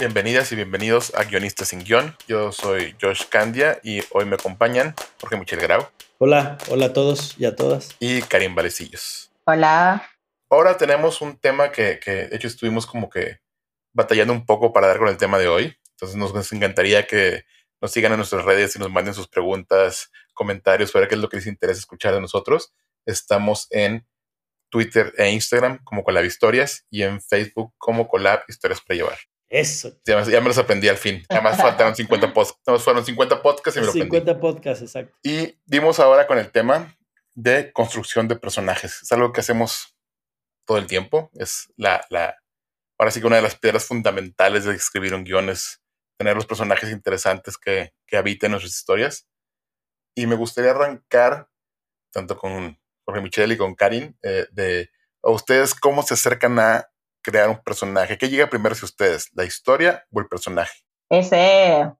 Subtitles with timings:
[0.00, 2.16] Bienvenidas y bienvenidos a Guionistas sin Guión.
[2.26, 5.86] Yo soy Josh Candia y hoy me acompañan Jorge Michel Grau
[6.16, 7.94] Hola, hola a todos y a todas.
[8.00, 9.30] y Karim Valecillos.
[9.44, 10.08] Hola.
[10.48, 13.40] Ahora tenemos un tema que, que, de hecho estuvimos como que
[13.92, 15.76] batallando un poco para dar con el tema de hoy.
[15.90, 17.44] Entonces nos encantaría que
[17.82, 21.28] nos sigan en nuestras redes y nos manden sus preguntas, comentarios, para qué es lo
[21.28, 22.72] que les interesa escuchar de nosotros.
[23.04, 24.06] Estamos en
[24.70, 29.18] Twitter e Instagram como Colab Historias y en Facebook como Colab Historias para Llevar.
[29.50, 29.92] Eso.
[30.06, 31.24] Ya, me- ya me los aprendí al fin.
[31.28, 32.62] Además faltaron 50 podcasts.
[32.66, 34.10] No, fueron 50 podcasts y me lo aprendí.
[34.16, 35.16] 50 podcasts, exacto.
[35.24, 36.96] Y dimos ahora con el tema
[37.34, 39.02] de construcción de personajes.
[39.02, 39.96] Es algo que hacemos
[40.66, 41.30] todo el tiempo.
[41.34, 42.40] Es la, la,
[42.98, 45.82] ahora sí que una de las piedras fundamentales de escribir un guion es
[46.16, 49.26] tener los personajes interesantes que, que habiten nuestras historias.
[50.14, 51.48] Y me gustaría arrancar,
[52.12, 54.90] tanto con Jorge Michel y con Karin, eh, de
[55.22, 56.89] a ustedes cómo se acercan a
[57.22, 58.18] crear un personaje.
[58.18, 60.72] ¿Qué llega primero si ustedes, la historia o el personaje?
[61.08, 61.90] Ese,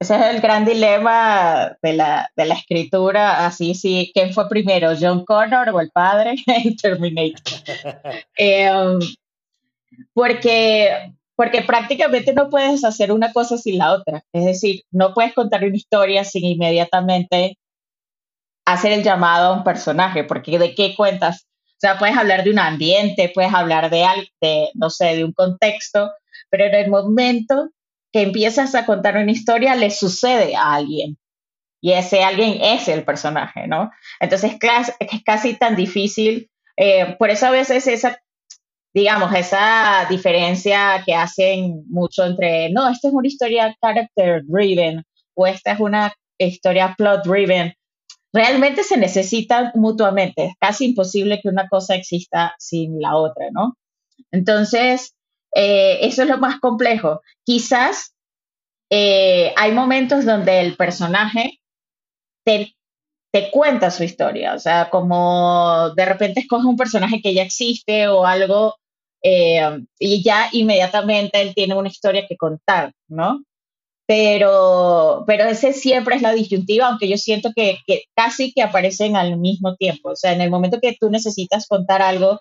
[0.00, 3.46] ese es el gran dilema de la, de la escritura.
[3.46, 7.42] Así, sí, ¿quién fue primero, John Connor o el padre en Terminator?
[8.36, 8.98] Eh,
[10.12, 14.24] porque, porque prácticamente no puedes hacer una cosa sin la otra.
[14.32, 17.58] Es decir, no puedes contar una historia sin inmediatamente
[18.64, 21.46] hacer el llamado a un personaje, porque ¿de qué cuentas?
[21.76, 24.06] O sea, puedes hablar de un ambiente, puedes hablar de,
[24.40, 26.12] de no sé, de un contexto,
[26.50, 27.70] pero en el momento
[28.12, 31.18] que empiezas a contar una historia, le sucede a alguien.
[31.82, 33.90] Y ese alguien es el personaje, ¿no?
[34.20, 34.52] Entonces
[35.00, 36.48] es casi tan difícil.
[36.76, 38.18] eh, por eso a veces esa,
[38.94, 45.04] digamos, esa diferencia que hacen mucho entre, no, esta es una historia character driven
[45.34, 47.74] o esta es una historia plot driven,
[48.34, 50.46] realmente se necesitan mutuamente.
[50.46, 53.78] Es casi imposible que una cosa exista sin la otra, ¿no?
[54.32, 55.14] Entonces,
[55.54, 57.20] eh, eso es lo más complejo.
[57.44, 58.12] Quizás
[58.90, 61.60] eh, hay momentos donde el personaje
[62.44, 62.74] te,
[63.52, 68.26] cuenta su historia, o sea, como de repente escoge un personaje que ya existe o
[68.26, 68.76] algo
[69.22, 69.60] eh,
[69.98, 73.40] y ya inmediatamente él tiene una historia que contar, ¿no?
[74.06, 79.16] Pero, pero ese siempre es la disyuntiva, aunque yo siento que, que casi que aparecen
[79.16, 82.40] al mismo tiempo, o sea, en el momento que tú necesitas contar algo,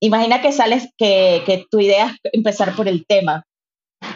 [0.00, 3.44] imagina que sales, que, que tu idea es empezar por el tema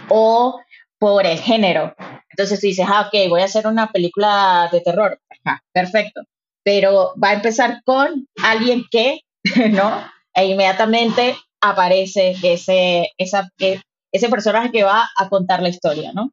[0.08, 0.58] o
[0.98, 1.94] por el género.
[2.30, 5.20] Entonces tú dices, ah, ok, voy a hacer una película de terror.
[5.44, 6.22] Ajá, perfecto.
[6.64, 9.20] Pero va a empezar con alguien que,
[9.70, 10.00] ¿no?
[10.34, 13.80] E inmediatamente aparece ese, esa, e-
[14.12, 16.30] ese personaje que va a contar la historia, ¿no?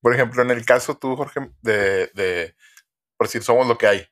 [0.00, 2.54] Por ejemplo, en el caso tú, Jorge, de, de
[3.16, 4.06] por decir, somos lo que hay.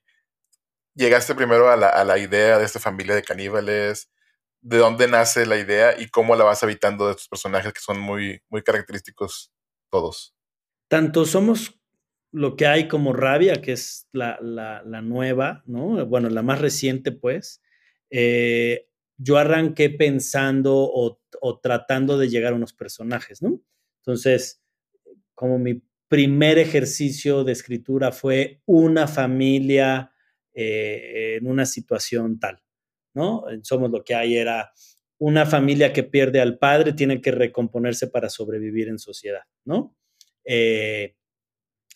[0.94, 4.10] Llegaste primero a la, a la idea de esta familia de caníbales,
[4.62, 8.00] de dónde nace la idea y cómo la vas habitando de estos personajes que son
[8.00, 9.52] muy, muy característicos
[9.90, 10.34] todos.
[10.88, 11.78] Tanto somos
[12.32, 16.04] lo que hay como Rabia, que es la, la- la nueva, ¿no?
[16.06, 17.62] Bueno, la más reciente, pues.
[18.10, 23.60] Eh, yo arranqué pensando o, o tratando de llegar a unos personajes, ¿no?
[24.00, 24.62] Entonces,
[25.36, 30.10] como mi primer ejercicio de escritura fue una familia
[30.52, 32.62] eh, en una situación tal,
[33.14, 33.44] ¿no?
[33.62, 34.72] Somos lo que hay era
[35.18, 39.94] una familia que pierde al padre, tiene que recomponerse para sobrevivir en sociedad, ¿no?
[40.44, 41.16] Eh,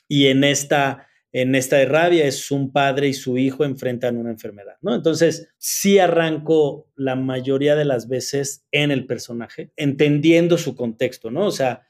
[0.09, 4.77] y en esta, en esta rabia es un padre y su hijo enfrentan una enfermedad,
[4.83, 4.95] ¿no?
[4.95, 11.47] Entonces, sí arranco la mayoría de las veces en el personaje, entendiendo su contexto, ¿no?
[11.47, 11.87] O sea,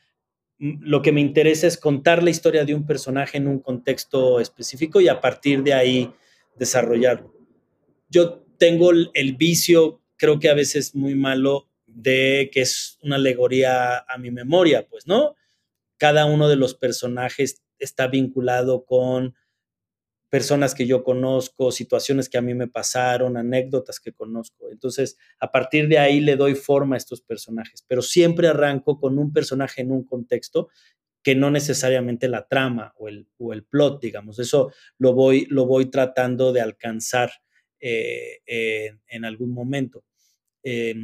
[0.60, 5.00] lo que me interesa es contar la historia de un personaje en un contexto específico
[5.00, 6.12] y a partir de ahí
[6.56, 7.34] desarrollarlo.
[8.10, 13.98] Yo tengo el, vicio, creo que a veces muy malo, de que es una alegoría
[13.98, 15.34] a mi memoria, pues, ¿no?
[15.96, 19.34] Cada uno de los personajes está vinculado con
[20.30, 24.70] personas que yo conozco, situaciones que a mí me pasaron, anécdotas que conozco.
[24.70, 29.18] Entonces, a partir de ahí le doy forma a estos personajes, pero siempre arranco con
[29.18, 30.68] un personaje en un contexto
[31.22, 34.38] que no necesariamente la trama o el, o el plot, digamos.
[34.38, 37.30] Eso lo voy, lo voy tratando de alcanzar
[37.80, 38.40] eh,
[39.08, 40.04] en algún momento.
[40.62, 40.94] Eh,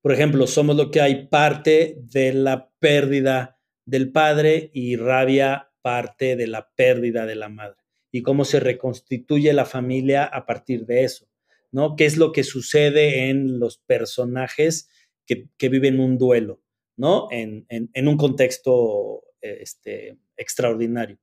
[0.00, 6.34] por ejemplo, somos lo que hay parte de la pérdida del padre y rabia parte
[6.34, 7.76] de la pérdida de la madre
[8.10, 11.28] y cómo se reconstituye la familia a partir de eso,
[11.72, 11.94] ¿no?
[11.94, 14.88] ¿Qué es lo que sucede en los personajes
[15.26, 16.62] que, viven un duelo,
[16.96, 17.28] ¿no?
[17.30, 17.66] En,
[18.08, 21.18] un contexto este, extraordinario.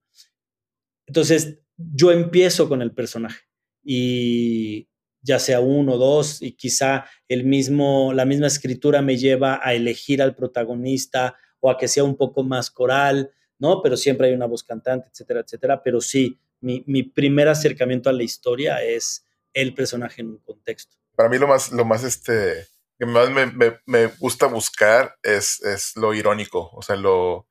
[1.07, 3.41] Entonces, yo empiezo con el personaje
[3.83, 4.89] y
[5.23, 9.73] ya sea uno o dos, y quizá el mismo, la misma escritura me lleva a
[9.73, 13.31] elegir al protagonista o a que sea un poco más coral,
[13.61, 13.81] ¿no?
[13.81, 15.83] Pero siempre hay una voz cantante, etcétera, etcétera.
[15.83, 19.23] Pero sí, mi, mi primer acercamiento a la historia es
[19.53, 20.97] el personaje en un contexto.
[21.15, 22.67] Para mí lo más, lo más este,
[22.97, 27.47] que más me, me, gusta buscar es, es, lo irónico, o sea, lo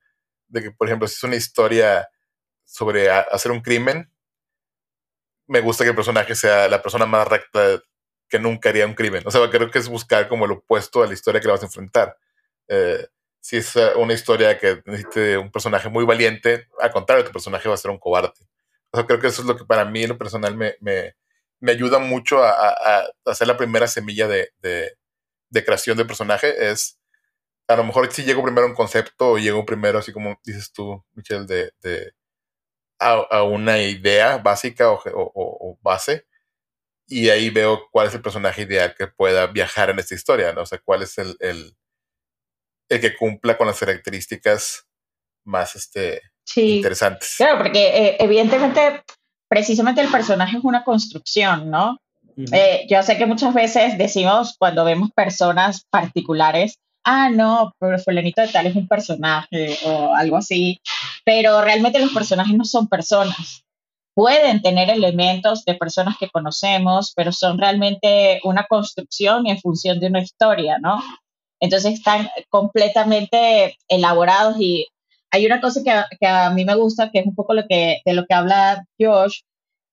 [0.49, 2.09] de que, por ejemplo, si es una historia
[2.65, 4.11] sobre hacer un crimen,
[5.47, 7.81] me gusta que el personaje sea la persona más recta
[8.29, 9.23] que nunca haría un crimen.
[9.27, 11.63] O sea, creo que es buscar como lo opuesto a la historia que le vas
[11.63, 12.17] a enfrentar.
[12.69, 13.07] Eh,
[13.41, 17.69] si es eh, una historia que necesite un personaje muy valiente, al contrario, tu personaje
[17.69, 18.33] va a ser un cobarde.
[18.93, 21.15] O sea, creo que eso es lo que para mí en lo personal me, me,
[21.61, 24.97] me ayuda mucho a, a, hacer la primera semilla de, de,
[25.51, 26.71] de, creación de personaje.
[26.71, 26.99] Es,
[27.69, 30.73] a lo mejor si llego primero a un concepto o llego primero, así como dices
[30.73, 32.13] tú, Michelle, de, de
[32.99, 36.27] a, una idea básica o, base
[37.07, 40.63] y ahí veo cuál es el personaje ideal que pueda viajar en esta historia, ¿no?
[40.63, 41.77] O sea, cuál es el, el,
[42.91, 44.85] el que cumpla con las características
[45.45, 46.21] más este,
[46.57, 47.37] interesantes.
[47.39, 49.03] Claro, porque eh, evidentemente,
[49.49, 51.99] precisamente el personaje es una construcción, ¿no?
[52.53, 58.41] Eh, yo sé que muchas veces decimos cuando vemos personas particulares, ah, no, pero fulanito
[58.41, 60.81] de tal es un personaje o algo así,
[61.25, 63.65] pero realmente los personajes no son personas.
[64.15, 70.07] Pueden tener elementos de personas que conocemos, pero son realmente una construcción en función de
[70.07, 71.03] una historia, ¿no?
[71.61, 74.87] Entonces están completamente elaborados y
[75.31, 78.13] hay una cosa que, a mí me gusta, que es un poco lo que, de
[78.15, 79.41] lo que habla Josh,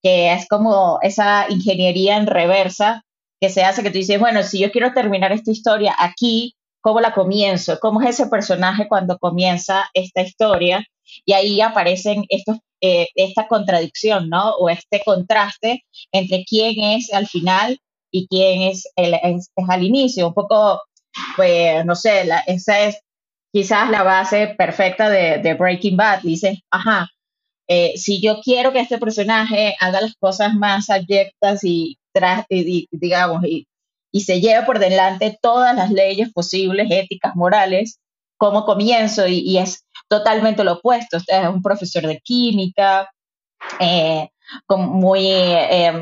[0.02, 3.04] que es como esa ingeniería en reversa
[3.40, 7.02] que se hace, que tú dices, bueno, si yo quiero terminar esta historia aquí, cómo
[7.02, 10.86] la comienzo, cómo es ese personaje cuando comienza esta historia.
[11.26, 14.52] Y ahí aparecen estos, eh, esta contradicción, ¿no?
[14.56, 17.80] O este contraste entre quién es al final
[18.12, 20.28] y quién es, el, es, al inicio.
[20.28, 20.82] Un poco,
[21.36, 23.00] pues, no sé, la, esa es
[23.54, 26.22] quizás la base perfecta de, de Breaking Bad.
[26.22, 27.10] Dices, ajá,
[27.68, 31.98] eh, si yo quiero que este personaje haga las cosas más abyectas y,
[32.50, 33.68] y, digamos, y
[34.12, 38.00] y se lleva por delante todas las leyes posibles, éticas, morales,
[38.38, 41.18] como comienzo y, es totalmente lo opuesto.
[41.18, 43.12] Es un profesor de química,
[43.80, 44.30] eh,
[44.70, 46.02] muy, em,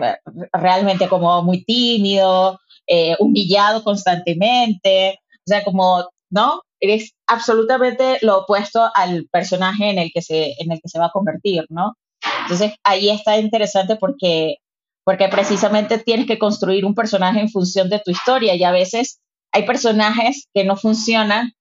[0.53, 6.61] realmente como muy tímido, eh, humillado constantemente, o sea, como, ¿no?
[6.79, 11.07] Es absolutamente lo opuesto al personaje en el que se, en el que se va
[11.07, 11.95] a convertir, ¿no?
[12.43, 14.57] Entonces, ahí está interesante porque
[15.05, 19.19] porque precisamente tienes que construir un personaje en función de tu historia y a veces
[19.53, 21.53] hay personajes que no funcionan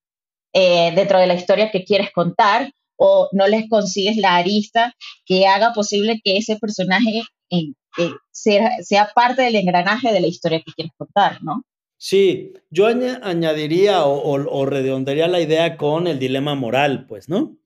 [0.54, 4.94] eh, dentro de la historia que quieres contar o no les consigues la arista
[5.26, 7.22] que haga posible que ese personaje
[8.30, 11.64] sea, parte del engranaje de la historia que quieres contar, ¿no?
[11.96, 17.56] Sí, yo añadiría o, o, redondearía la idea con el dilema moral, pues, ¿no?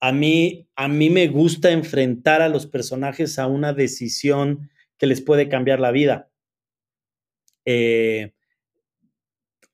[0.00, 5.20] A mí, a mí me gusta enfrentar a los personajes a una decisión que les
[5.20, 6.30] puede cambiar la vida.
[7.64, 8.32] Eh,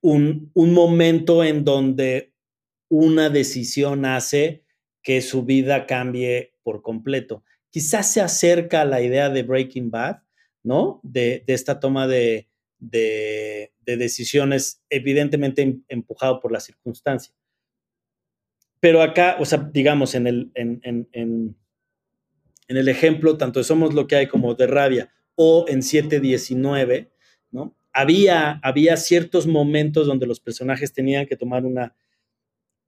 [0.00, 2.32] un, momento en donde
[2.88, 4.64] una decisión hace
[5.02, 7.44] que su vida cambie por completo.
[7.72, 10.18] Quizás se acerca a la idea de Breaking Bad,
[10.62, 11.00] ¿no?
[11.02, 12.48] De, esta toma de,
[12.78, 17.34] decisiones evidentemente em, empujado por la circunstancia.
[18.78, 20.80] Pero acá, o sea, digamos, en el, en,
[22.68, 27.12] en el ejemplo tanto de Somos lo que hay como de Rabia o en 719,
[27.50, 27.76] ¿no?
[27.92, 31.94] Había, había ciertos momentos donde los personajes tenían que tomar una,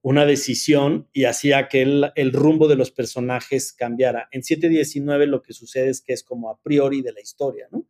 [0.04, 4.28] una decisión y hacía que el, rumbo de los personajes cambiara.
[4.32, 7.86] En 719 lo que sucede es que es como a priori de la historia, ¿no?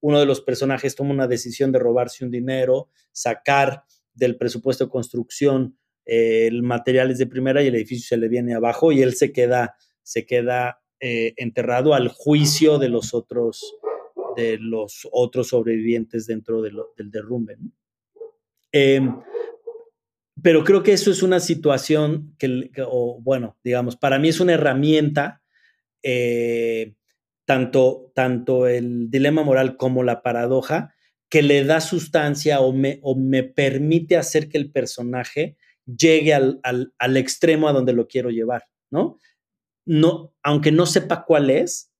[0.00, 3.84] Uno de los personajes toma una decisión de robarse un dinero, sacar
[4.14, 8.28] del presupuesto de construcción eh, el material es de primera y el edificio se le
[8.28, 13.76] viene abajo y él se queda, se queda eh, enterrado al juicio de los otros,
[14.36, 17.58] de los otros sobrevivientes dentro del derrumbe.
[18.72, 19.20] Em,
[20.42, 24.54] pero creo que eso es una situación que, o, bueno, digamos, para mí es una
[24.54, 25.42] herramienta,
[26.02, 26.94] eh,
[27.44, 30.94] tanto, tanto el dilema moral como la paradoja,
[31.28, 36.60] que le da sustancia o me, o me permite hacer que el personaje llegue al,
[36.62, 39.18] al, al extremo a donde lo quiero llevar, ¿no?
[39.86, 41.90] No, aunque no sepa cuál es,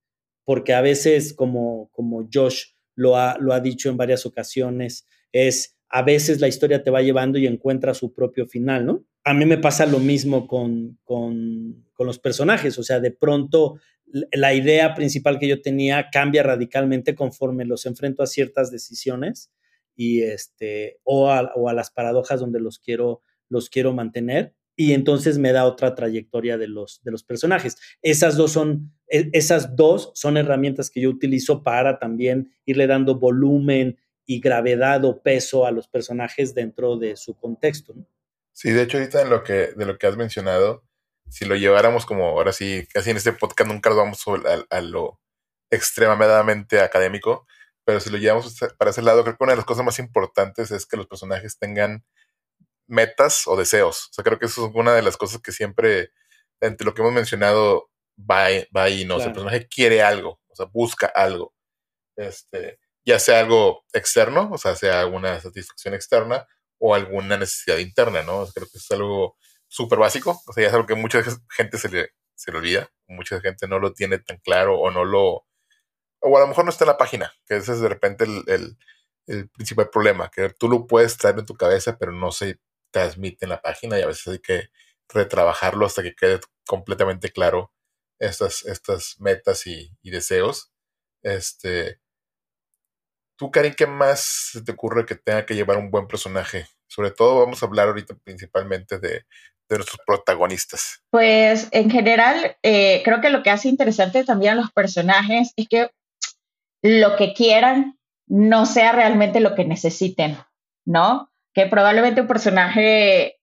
[0.45, 5.78] porque a veces, como, como Josh lo ha, lo ha dicho en varias ocasiones, es
[5.89, 9.05] a veces la historia te va llevando y encuentra su propio final, ¿no?
[9.25, 14.55] A mí me pasa lo mismo con, con, los personajes, o sea, de pronto la
[14.55, 19.51] idea principal que yo tenía cambia radicalmente conforme los enfrento a ciertas decisiones
[19.97, 24.93] y este, o a, o a las paradojas donde los quiero, los quiero mantener y
[24.93, 27.77] entonces me da otra trayectoria de los, de los personajes.
[28.01, 33.19] Esas dos, son, e, esas dos son herramientas que yo utilizo para también irle dando
[33.19, 33.99] volumen
[34.29, 37.95] y gravedad o peso a los personajes dentro de su contexto.
[37.97, 38.07] ¿no?
[38.53, 40.85] Sí, de hecho ahorita en lo que, de lo que has mencionado,
[41.31, 44.81] si lo lleváramos como ahora sí, casi en este podcast nunca lo vamos a, a
[44.83, 45.19] lo
[45.71, 47.47] extremadamente académico,
[47.87, 50.71] pero si lo llevamos para ese lado, creo que una de las cosas más importantes
[50.73, 52.05] es que los personajes tengan
[52.87, 54.09] metas o deseos.
[54.11, 56.11] O sea, creo que eso es una de las cosas que siempre,
[56.61, 59.17] entre lo que hemos mencionado, va, va ahí, ¿no?
[59.17, 61.55] O sea, el personaje quiere algo, o sea, busca algo.
[62.15, 66.47] Este, ya sea algo externo, o sea, sea alguna satisfacción externa
[66.79, 68.47] o alguna necesidad interna, ¿no?
[68.55, 71.23] creo que es algo súper básico, o sea, ya es algo que mucha
[71.57, 75.47] gente se le, se olvida, mucha gente no lo tiene tan claro o no lo,
[76.21, 78.77] o a lo mejor no está en la página, que ese es de repente el,
[79.27, 82.61] el, principal problema, que tú lo puedes traer en tu cabeza, pero no se
[82.91, 84.69] transmite en la página y a veces hay que
[85.09, 87.73] retrabajarlo hasta que quede completamente claro
[88.19, 90.73] estas, estas metas y, deseos.
[91.23, 92.01] Este,
[93.39, 96.67] tú, Karin, ¿qué más te ocurre que tenga que llevar un buen personaje?
[96.87, 99.25] Sobre todo vamos a hablar ahorita principalmente de,
[99.71, 101.03] nuestros protagonistas.
[101.11, 105.69] Pues en general, eh, creo que lo que hace interesante también a los personajes es
[105.69, 105.91] que
[106.83, 110.39] lo que quieran no sea realmente lo que necesiten,
[110.87, 111.31] ¿no?
[111.59, 113.41] que probablemente un personaje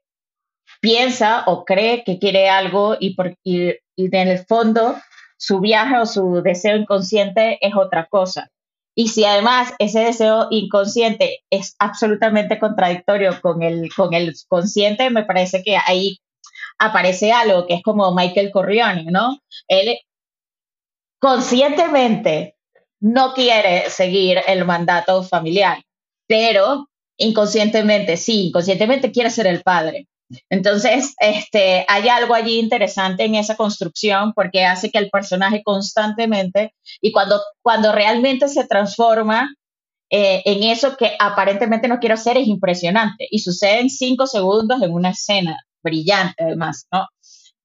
[0.79, 4.95] piensa o cree que quiere algo y, por, y, en el fondo
[5.37, 8.49] su viaje o su deseo inconsciente es otra cosa.
[8.95, 15.25] Y si además ese deseo inconsciente es absolutamente contradictorio con el, con el consciente, me
[15.25, 16.19] parece que ahí
[16.77, 19.37] aparece algo que es como Michael Corrione, ¿no?
[19.67, 19.97] Él
[21.19, 22.55] conscientemente
[23.01, 25.83] no quiere seguir el mandato familiar,
[26.27, 30.07] pero inconscientemente, sí, inconscientemente quiere ser el padre.
[30.50, 36.74] Entonces, este, hay algo allí interesante en esa construcción porque hace que el personaje constantemente
[37.01, 39.53] y cuando, cuando realmente se transforma
[40.10, 44.82] eh, en eso que aparentemente no quiero hacer es impresionante y sucede en cinco segundos
[44.82, 47.08] en una escena brillante además, ¿no?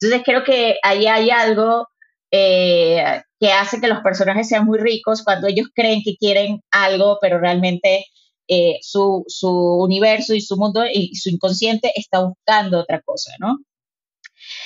[0.01, 1.87] Entonces creo que ahí hay algo
[2.31, 7.19] eh, que hace que los personajes sean muy ricos cuando ellos creen que quieren algo,
[7.21, 8.07] pero realmente
[8.53, 9.25] eh, su,
[9.79, 13.59] universo y su mundo y su inconsciente está buscando otra cosa, ¿no?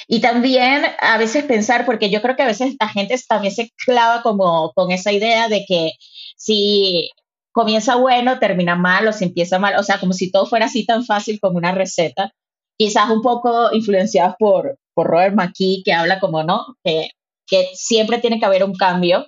[0.08, 3.70] Y también a veces pensar, porque yo creo que a veces la gente también se
[3.84, 5.92] clava como con esa idea de que
[6.38, 7.10] si
[7.52, 10.86] comienza bueno, termina mal o si empieza mal, o sea, como si todo fuera así
[10.86, 12.32] tan fácil como una receta,
[12.78, 16.76] quizás un poco influenciados por, por Robert McKee, que habla como, ¿no?
[16.82, 17.10] Que,
[17.46, 19.26] que siempre tiene que haber un cambio.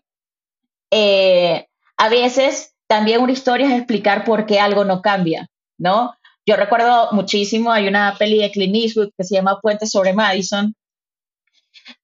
[0.91, 1.67] Eh,
[1.99, 6.15] a veces también una historia es explicar por qué algo no cambia, ¿no?
[6.47, 10.75] Yo recuerdo muchísimo, hay una peli de Clint Eastwood que se llama Puente sobre Madison,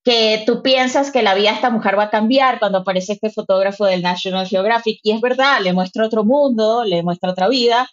[0.05, 3.31] que tú piensas que la vida de esta mujer va a cambiar cuando aparece este
[3.31, 7.89] fotógrafo del National Geographic, y es verdad, le muestra otro mundo, le muestra otra vida,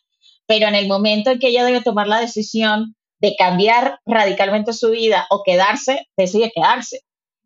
[0.48, 4.89] pero en el momento en que ella debe tomar la decisión de cambiar radicalmente su
[4.89, 7.01] vida o quedarse, decide quedarse.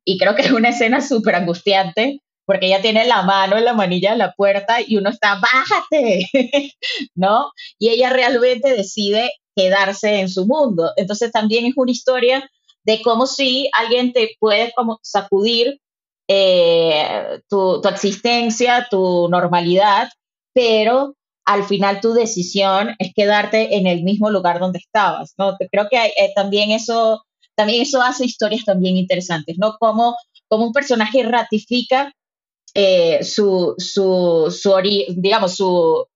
[0.06, 3.74] Y creo que es una escena súper angustiante porque ella tiene la mano en la
[3.74, 6.28] manilla de la puerta y uno está, bájate,
[7.16, 7.52] ¿no?
[7.80, 10.92] Y ella realmente decide quedarse en su mundo.
[10.98, 12.50] Entonces también es una historia
[12.84, 15.80] de cómo si alguien te puede como sacudir
[16.28, 20.10] eh, tu, existencia, tu normalidad,
[20.54, 25.58] pero al final tu decisión es quedarte en el mismo lugar donde estabas, ¿no?
[25.72, 27.24] Creo que eh, también eso
[27.56, 29.78] también eso hace historias también interesantes, ¿no?
[29.80, 30.16] Como,
[30.48, 32.14] como un personaje ratifica
[32.74, 34.74] eh, su, su, su
[35.16, 36.08] digamos, su,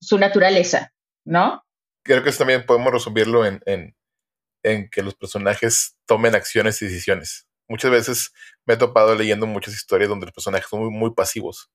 [0.00, 0.92] su naturaleza,
[1.24, 1.64] ¿no?
[2.02, 7.46] Creo que eso también podemos resumirlo en, en, que los personajes tomen acciones y decisiones.
[7.68, 8.32] Muchas veces
[8.64, 11.70] me he topado leyendo muchas historias donde los personajes son muy, pasivos.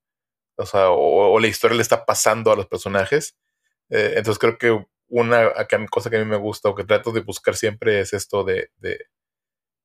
[0.56, 3.36] O sea, o, la historia le está pasando a los personajes.
[3.90, 5.52] Eh, entonces creo que una
[5.92, 8.70] cosa que a mí me gusta o que trato de buscar siempre es esto de,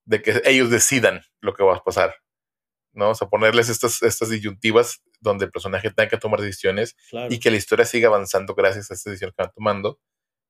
[0.08, 2.14] de que ellos decidan lo que va a pasar.
[2.92, 3.10] ¿No?
[3.10, 6.96] O sea, ponerles estas, estas disyuntivas donde el personaje tenga que tomar decisiones
[7.30, 10.00] y que la historia siga avanzando gracias a estas decisiones que van tomando.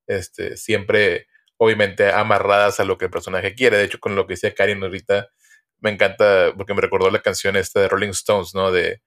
[0.07, 1.27] Este, siempre
[1.59, 3.77] obviamente amarradas a lo que el personaje quiere.
[3.77, 5.29] De hecho, con lo que decía Karin ahorita,
[5.81, 8.73] me encanta porque me recordó la canción esta de Rolling Stones, ¿no?
[8.73, 9.03] De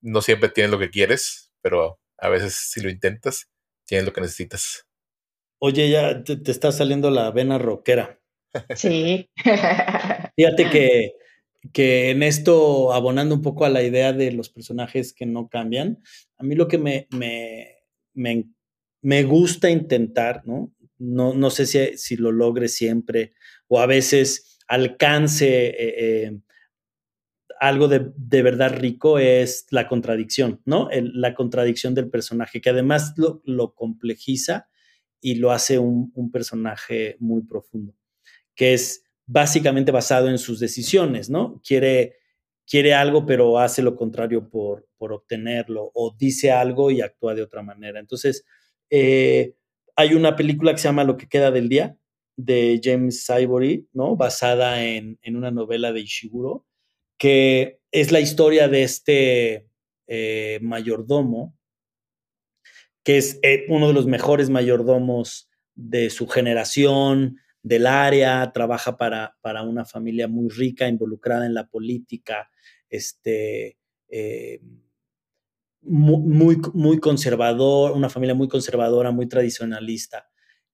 [0.00, 3.48] no siempre tienes lo que quieres, pero a veces si lo intentas,
[3.84, 4.86] tienes lo que necesitas.
[5.58, 8.20] Oye, ya te, te está saliendo la vena rockera.
[8.74, 9.30] Sí.
[10.36, 11.12] Fíjate que,
[11.72, 16.02] que en esto, abonando un poco a la idea de los personajes que no cambian,
[16.36, 17.76] a mí lo que me, me,
[18.14, 18.48] me,
[19.02, 20.72] me gusta intentar, ¿no?
[20.98, 23.34] No, no sé si, si, lo logre siempre
[23.68, 26.40] o a veces alcance eh, eh,
[27.60, 30.88] algo de, de, verdad rico es la contradicción, ¿no?
[30.92, 34.68] La contradicción del personaje, que además lo, lo complejiza
[35.20, 37.94] y lo hace un, un personaje muy profundo,
[38.54, 41.60] que es básicamente basado en sus decisiones, ¿no?
[41.66, 42.16] Quiere,
[42.66, 47.42] quiere algo, pero hace lo contrario por, por obtenerlo, o dice algo y actúa de
[47.42, 48.00] otra manera.
[48.00, 48.44] Entonces,
[48.90, 49.54] eh,
[49.96, 51.96] hay una película que se llama Lo que queda del día,
[52.36, 54.16] de James Ivory, ¿no?
[54.16, 56.66] Basada en, en una novela de Ishiguro,
[57.18, 59.68] que es la historia de este
[60.06, 61.56] eh, mayordomo,
[63.02, 69.36] que es eh, uno de los mejores mayordomos de su generación, del área, trabaja para,
[69.40, 72.48] para, una familia muy rica, involucrada en la política,
[72.88, 73.76] este,
[74.08, 74.60] eh,
[75.82, 80.28] muy, muy conservador, una familia muy conservadora, muy tradicionalista.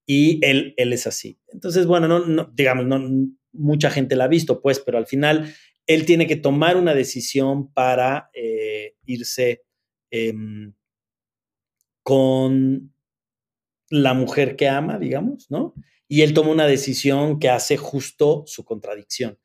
[0.05, 1.41] Y él, él es así.
[1.49, 3.01] Entonces, bueno, no, digamos, no,
[3.53, 5.51] mucha gente la ha visto, pues, pero al final
[5.87, 9.63] él tiene que tomar una decisión para eh, irse
[10.11, 10.35] eh,
[12.03, 12.93] con
[13.89, 15.73] la mujer que ama, digamos, ¿no?
[16.13, 19.39] Y él toma una decisión que hace justo su contradicción.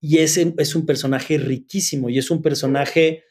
[0.00, 3.24] Y ese es un personaje riquísimo y es un personaje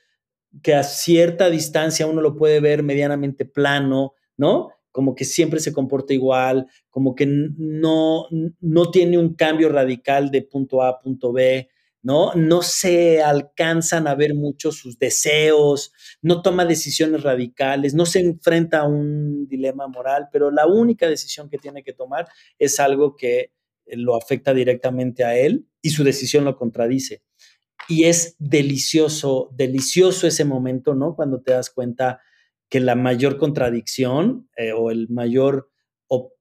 [0.61, 4.69] que a cierta distancia uno lo puede ver medianamente plano, ¿no?
[4.91, 8.27] Como que siempre se comporta igual, como que no,
[8.59, 11.67] no tiene un cambio radical de punto A a punto B,
[12.05, 12.35] ¿no?
[12.35, 15.91] No se alcanzan a ver mucho sus deseos,
[16.21, 21.49] no toma decisiones radicales, no se enfrenta a un dilema moral, pero la única decisión
[21.49, 22.27] que tiene que tomar
[22.59, 23.53] es algo que
[23.87, 27.23] lo afecta directamente a él y su decisión lo contradice.
[27.89, 31.15] Y es delicioso, delicioso ese momento, ¿no?
[31.15, 32.21] Cuando te das cuenta
[32.69, 35.71] que la mayor contradicción eh, o el mayor,
[36.07, 36.35] o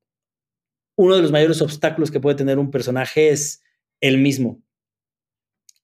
[0.96, 3.62] uno de los mayores obstáculos que puede tener un personaje es
[4.02, 4.62] el mismo,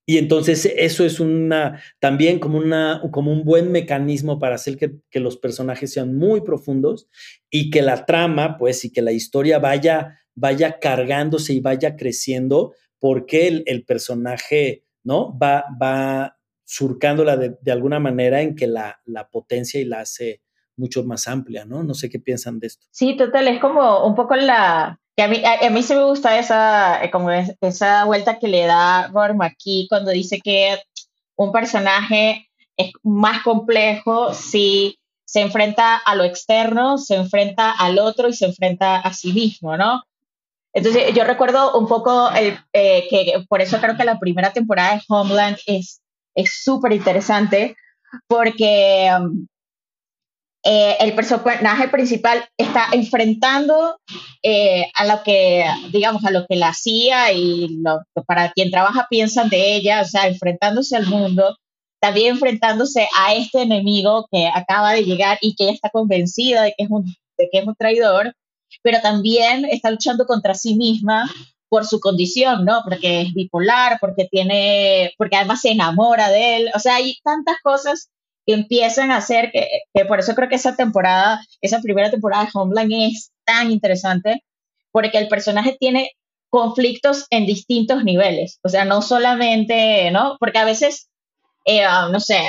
[0.05, 5.19] y entonces eso es una, también como, una, como un buen mecanismo para hacer que,
[5.19, 7.07] los personajes sean muy profundos
[7.49, 12.73] y que la trama, pues, y que la historia vaya, vaya cargándose y vaya creciendo
[12.99, 15.37] porque el, el personaje, ¿no?
[15.37, 20.41] Va, va surcándola de, de, alguna manera en que la, la potencia y la hace
[20.77, 21.83] mucho más amplia, ¿no?
[21.83, 22.87] No sé qué piensan de esto.
[22.91, 27.11] Sí, total, es como un poco la, a mí, a, sí me gusta esa, eh,
[27.11, 30.77] como esa vuelta que le da Robert McKee cuando dice que
[31.35, 38.27] un personaje es más complejo si se enfrenta a lo externo, se enfrenta al otro
[38.27, 40.03] y se enfrenta a sí mismo, ¿no?
[40.73, 45.01] Entonces yo recuerdo un poco eh, que por eso creo que la primera temporada de
[45.07, 46.01] Homeland es
[46.63, 47.75] súper interesante
[48.27, 49.47] porque um,
[50.63, 53.97] eh, el personaje principal está enfrentando
[54.43, 59.07] eh, a lo que, digamos, a lo que la CIA y lo, para quien trabaja
[59.09, 61.57] piensan de ella, o sea, enfrentándose al mundo,
[61.99, 66.73] también enfrentándose a este enemigo que acaba de llegar y que ella está convencida de
[66.77, 68.35] que es un, de que es un traidor,
[68.83, 71.27] pero también está luchando contra sí misma
[71.69, 72.81] por su condición, ¿no?
[72.83, 77.55] Porque es bipolar, porque tiene, porque además se enamora de él, o sea, hay tantas
[77.63, 78.09] cosas
[78.45, 82.45] que empiezan a hacer, que, que, por eso creo que esa temporada, esa primera temporada
[82.45, 84.43] de Homeland es tan interesante,
[84.91, 86.11] porque el personaje tiene
[86.49, 90.37] conflictos en distintos niveles, o sea, no solamente, ¿no?
[90.39, 91.09] Porque a veces,
[91.65, 92.39] eh, no sé,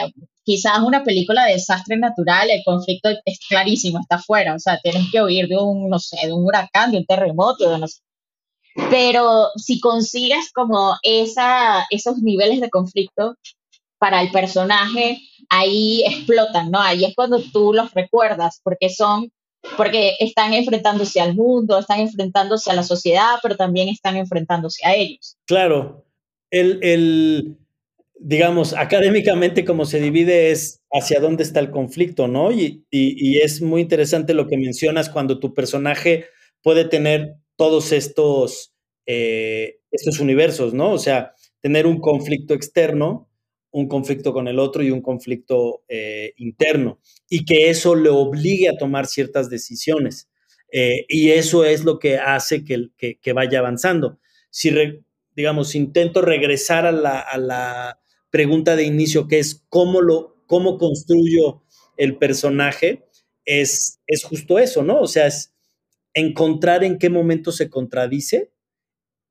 [0.44, 5.04] quizás una película de desastre natural, el conflicto es clarísimo, está afuera, o sea, tienes
[5.12, 8.00] que huir de un, no sé, de un huracán, de un terremoto, de no sé.
[8.90, 13.36] Pero si consigues como esa, esos niveles de conflicto,
[14.02, 16.80] para el personaje, ahí explotan, ¿no?
[16.80, 19.30] Ahí es cuando tú los recuerdas, porque son,
[19.76, 24.94] porque están enfrentándose al mundo, están enfrentándose a la sociedad, pero también están enfrentándose a
[24.94, 25.36] ellos.
[25.46, 26.04] Claro,
[26.50, 27.56] el, el
[28.18, 32.52] digamos, académicamente como se divide es hacia dónde está el conflicto, ¿no?
[32.52, 36.26] Y, y, y es muy interesante lo que mencionas cuando tu personaje
[36.62, 38.72] puede tener todos estos,
[39.06, 40.92] eh, estos universos, ¿no?
[40.92, 43.28] O sea, tener un conflicto externo,
[43.72, 48.68] un conflicto con el otro y un conflicto eh, interno, y que eso le obligue
[48.68, 50.28] a tomar ciertas decisiones.
[50.70, 54.18] Eh, y eso es lo que hace que, vaya avanzando.
[54.50, 54.70] Si,
[55.34, 57.98] digamos, intento regresar a la, a la,
[58.32, 61.62] pregunta de inicio, que es cómo, lo, cómo construyo
[61.98, 63.04] el personaje,
[63.44, 65.00] es, es justo eso, ¿no?
[65.00, 65.54] O sea, es
[66.14, 68.50] encontrar en qué momento se contradice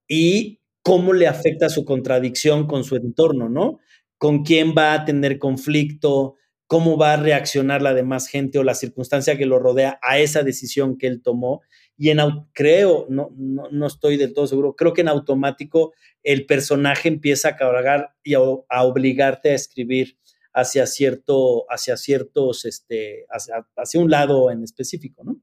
[0.07, 3.79] y cómo le afecta su contradicción con su entorno, ¿no?
[4.21, 6.35] Con quién va a tener conflicto,
[6.67, 10.43] cómo va a reaccionar la demás gente o la circunstancia que lo rodea a esa
[10.43, 11.63] decisión que él tomó.
[11.97, 12.19] Y en
[12.53, 17.55] creo, no, no, estoy del todo seguro, creo que en automático el personaje empieza a
[17.55, 18.41] cargar y a,
[18.83, 20.19] obligarte a escribir
[20.53, 25.41] hacia cierto, hacia ciertos, este, hacia, un lado en específico, ¿no?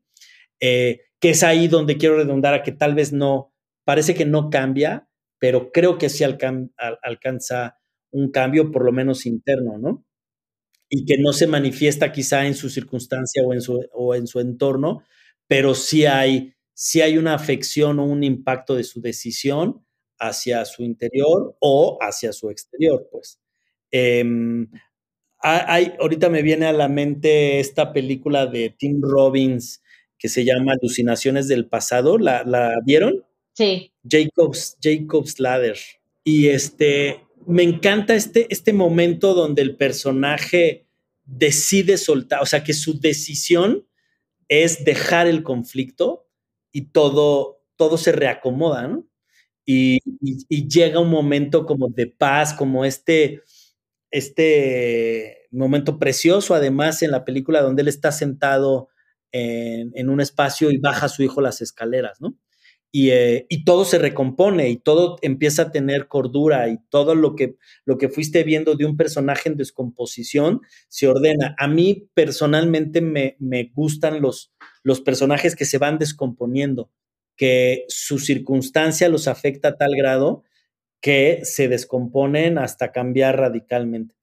[0.60, 4.50] Eh, que es ahí donde quiero redundar a que tal vez no, parece que no
[4.50, 5.08] cambia,
[5.40, 7.77] pero creo que sí alcanza
[8.10, 10.04] un cambio, por lo menos interno, ¿no?
[10.88, 14.40] Y que no se manifiesta quizá en su circunstancia o en su, o en su
[14.40, 15.02] entorno,
[15.46, 19.84] pero sí hay, sí hay una afección o un impacto de su decisión
[20.18, 23.40] hacia su interior o hacia su exterior, pues.
[23.90, 24.68] Em,
[25.40, 29.82] hay, ahorita me viene a la mente esta película de Tim Robbins
[30.18, 32.18] que se llama Alucinaciones del Pasado.
[32.18, 33.24] ¿La, la vieron?
[33.54, 33.92] Sí.
[34.08, 35.78] Jacob's, Jacob's Ladder.
[36.24, 40.86] Y este, me encanta este, este momento donde el personaje
[41.24, 43.86] decide soltar, o sea, que su decisión
[44.48, 46.26] es dejar el conflicto
[46.72, 49.06] y todo, todo se reacomoda, ¿no?
[49.64, 49.98] Y,
[50.48, 53.42] llega un momento como de paz, como este,
[54.10, 58.88] este momento precioso, además, en la película donde él está sentado
[59.30, 62.34] en, en un espacio y baja a su hijo las escaleras, ¿no?
[62.92, 67.56] Eh, y, todo se recompone y todo empieza a tener cordura y todo lo que,
[67.84, 71.54] lo que fuiste viendo de un personaje en descomposición se ordena.
[71.58, 73.36] A mí personalmente me,
[73.74, 76.90] gustan los, los personajes que se van descomponiendo,
[77.36, 80.44] que su circunstancia los afecta a tal grado
[81.00, 84.16] que se descomponen hasta cambiar radicalmente.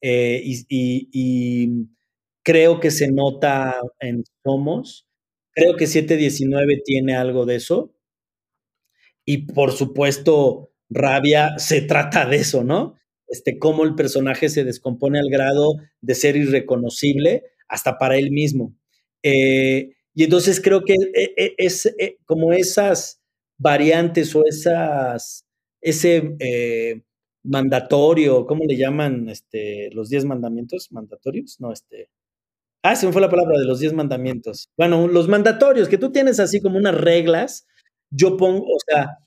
[0.00, 1.86] Eh, y
[2.42, 5.06] creo que se nota en Somos.
[5.52, 7.94] Creo que 719 tiene algo de eso
[9.30, 12.94] y por supuesto, Rabia se trata de eso, ¿no?
[13.26, 18.74] Este, cómo el personaje se descompone al grado de ser irreconocible hasta para él mismo.
[19.22, 23.20] Eh, y entonces creo que e, e, es, eh, como esas
[23.58, 25.44] variantes o esas,
[25.82, 27.02] ese eh,
[27.44, 30.90] mandatorio, ¿cómo le llaman este, los diez mandamientos?
[30.90, 31.60] ¿Mandatorios?
[31.60, 32.08] No, este.
[32.82, 34.70] Ah, se me fue la palabra de los diez mandamientos.
[34.74, 37.66] Bueno, los mandatorios, que tú tienes así como unas reglas
[38.10, 39.18] yo pongo, o sea,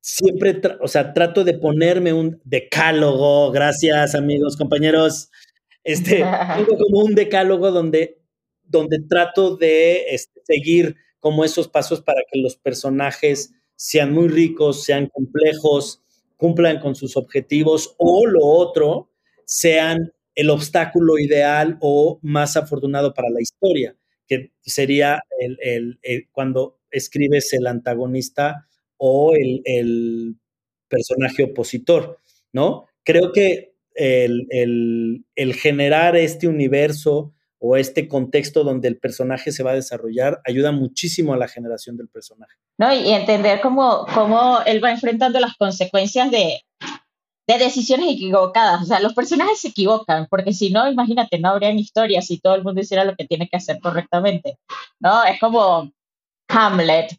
[0.00, 5.30] siempre, o sea, trato de ponerme un decálogo, gracias amigos, compañeros,
[5.84, 6.24] este,
[6.56, 8.18] tengo como un decálogo donde,
[8.62, 14.84] donde trato de este, seguir como esos pasos para que los personajes sean muy ricos,
[14.84, 16.02] sean complejos,
[16.36, 19.10] cumplan con sus objetivos o lo otro,
[19.44, 25.98] sean el obstáculo ideal o más afortunado para la historia, que sería el,
[26.32, 30.36] cuando escribes el antagonista o el,
[30.88, 32.18] personaje opositor,
[32.50, 32.86] ¿no?
[33.04, 35.24] Creo que el,
[35.54, 41.34] generar este universo o este contexto donde el personaje se va a desarrollar ayuda muchísimo
[41.34, 42.54] a la generación del personaje.
[42.78, 46.62] No, y entender cómo, cómo él va enfrentando las consecuencias de,
[47.48, 48.82] de decisiones equivocadas.
[48.82, 52.54] O sea, los personajes se equivocan, porque si no, imagínate, no habrían historias si todo
[52.54, 54.58] el mundo hiciera lo que tiene que hacer correctamente.
[55.00, 55.24] ¿No?
[55.24, 55.90] Es como
[56.48, 57.16] Hamlet.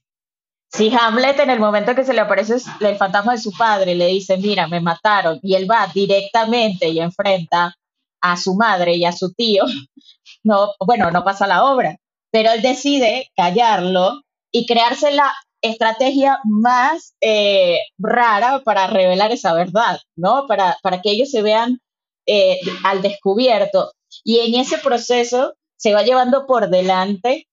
[0.71, 4.07] Si Hamlet en el momento que se le aparece el fantasma de su padre le
[4.07, 7.75] dice, mira, me mataron, y él va directamente y enfrenta
[8.21, 9.63] a su madre y a su tío,
[10.43, 11.97] no, bueno, no pasa la obra,
[12.31, 19.99] pero él decide callarlo y crearse la estrategia más eh, rara para revelar esa verdad,
[20.15, 20.45] ¿no?
[20.47, 21.79] Para, para que ellos se vean
[22.25, 23.91] eh, al descubierto.
[24.23, 27.48] Y en ese proceso se va llevando por delante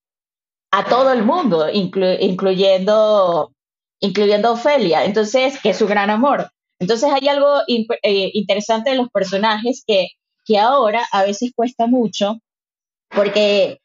[0.71, 3.53] a todo el mundo, incluyendo,
[4.01, 6.51] incluyendo Ofelia, entonces, que es su gran amor.
[6.79, 10.09] Entonces hay algo eh, interesante de los personajes que,
[10.45, 12.39] que ahora a veces cuesta mucho,
[13.09, 13.81] porque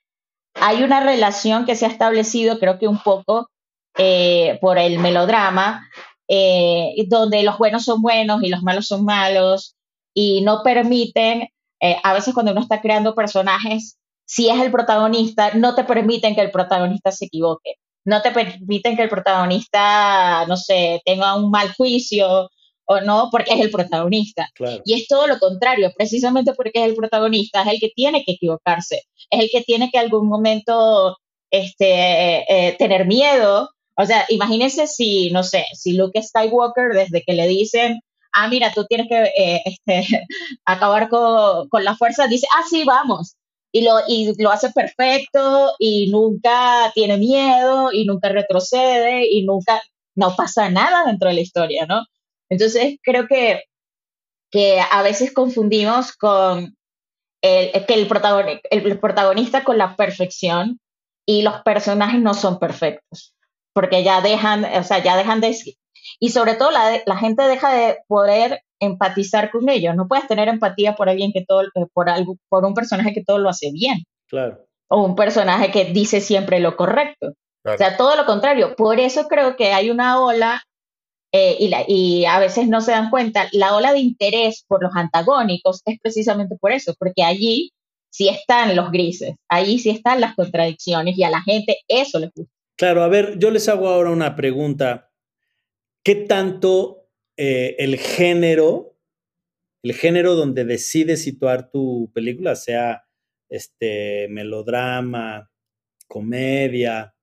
[0.56, 3.50] hay una relación que se ha establecido, creo que un poco
[3.98, 5.88] eh, por el melodrama,
[6.28, 9.76] eh, donde los buenos son buenos y los malos son malos,
[10.14, 11.48] y no permiten,
[12.04, 13.98] a veces cuando uno está creando personajes,
[14.32, 17.74] si es el protagonista, no te permiten que el protagonista se equivoque.
[18.06, 22.50] No te permiten que el protagonista, no sé, tenga un mal juicio
[22.86, 24.48] o no, porque es el protagonista.
[24.86, 28.32] Y es todo lo contrario, precisamente porque es el protagonista, es el que tiene que
[28.32, 31.18] equivocarse, es el que tiene que algún momento
[31.52, 33.70] este, eh, tener miedo.
[33.98, 38.00] O sea, imagínense si, no sé, si Luke Skywalker, desde que le dicen,
[38.32, 40.26] ah, mira, tú tienes que eh, este,
[40.66, 43.36] acabar con, con, la fuerza, dice, ah, sí, vamos.
[43.74, 49.82] Y lo, y lo hace perfecto y nunca tiene miedo y nunca retrocede y nunca,
[50.16, 52.06] no pasa nada dentro de la historia, ¿no?
[52.50, 53.64] Entonces creo que,
[54.52, 56.76] que a veces confundimos con
[57.42, 60.80] el, que el, el protagonista con la perfección
[61.26, 63.34] y los personajes no son perfectos,
[63.74, 65.58] porque ya dejan, o sea, ya dejan de...
[66.20, 69.96] Y sobre todo la, la gente deja de poder empatizar con ellos.
[69.96, 73.24] No puedes tener empatía por alguien que todo, eh, por algo, por un personaje que
[73.24, 74.04] todo lo hace bien.
[74.28, 74.66] Claro.
[74.90, 77.34] O un personaje que dice siempre lo correcto.
[77.64, 78.76] O sea, todo lo contrario.
[78.76, 80.64] Por eso creo que hay una ola,
[81.32, 84.84] eh, y, la, y a veces no se dan cuenta, la ola de interés por
[84.84, 87.72] los antagónicos es precisamente por eso, porque allí
[88.10, 92.32] sí están los grises, allí sí están las contradicciones y a la gente eso les
[92.34, 92.52] gusta.
[92.78, 95.12] Claro, a ver, yo les hago ahora una pregunta.
[96.04, 97.01] ¿Qué tanto
[97.38, 98.98] eh, el género,
[99.84, 103.06] el género donde decides situar tu película, sea
[103.50, 105.52] este melodrama,
[106.08, 107.16] comedia,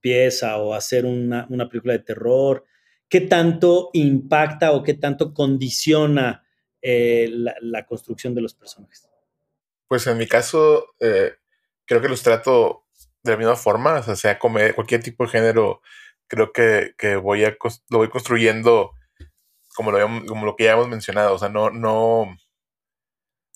[0.00, 2.64] pieza o hacer una, una película de terror,
[3.08, 6.44] qué tanto impacta o qué tanto condiciona
[6.82, 9.06] eh, la, construcción de los personajes?
[9.86, 11.34] Pues en mi caso, eh,
[11.84, 12.86] creo que los trato
[13.22, 15.82] de la misma forma, o sea, sea cualquier tipo de género,
[16.26, 17.56] creo que, que voy a,
[17.90, 18.92] lo voy construyendo
[19.74, 22.36] como lo, como lo que ya hemos mencionado, o sea, no, no,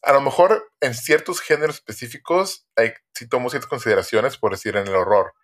[0.03, 4.87] a lo mejor en ciertos géneros específicos hay, sí tomo ciertas consideraciones, por decir en
[4.87, 5.35] el horror,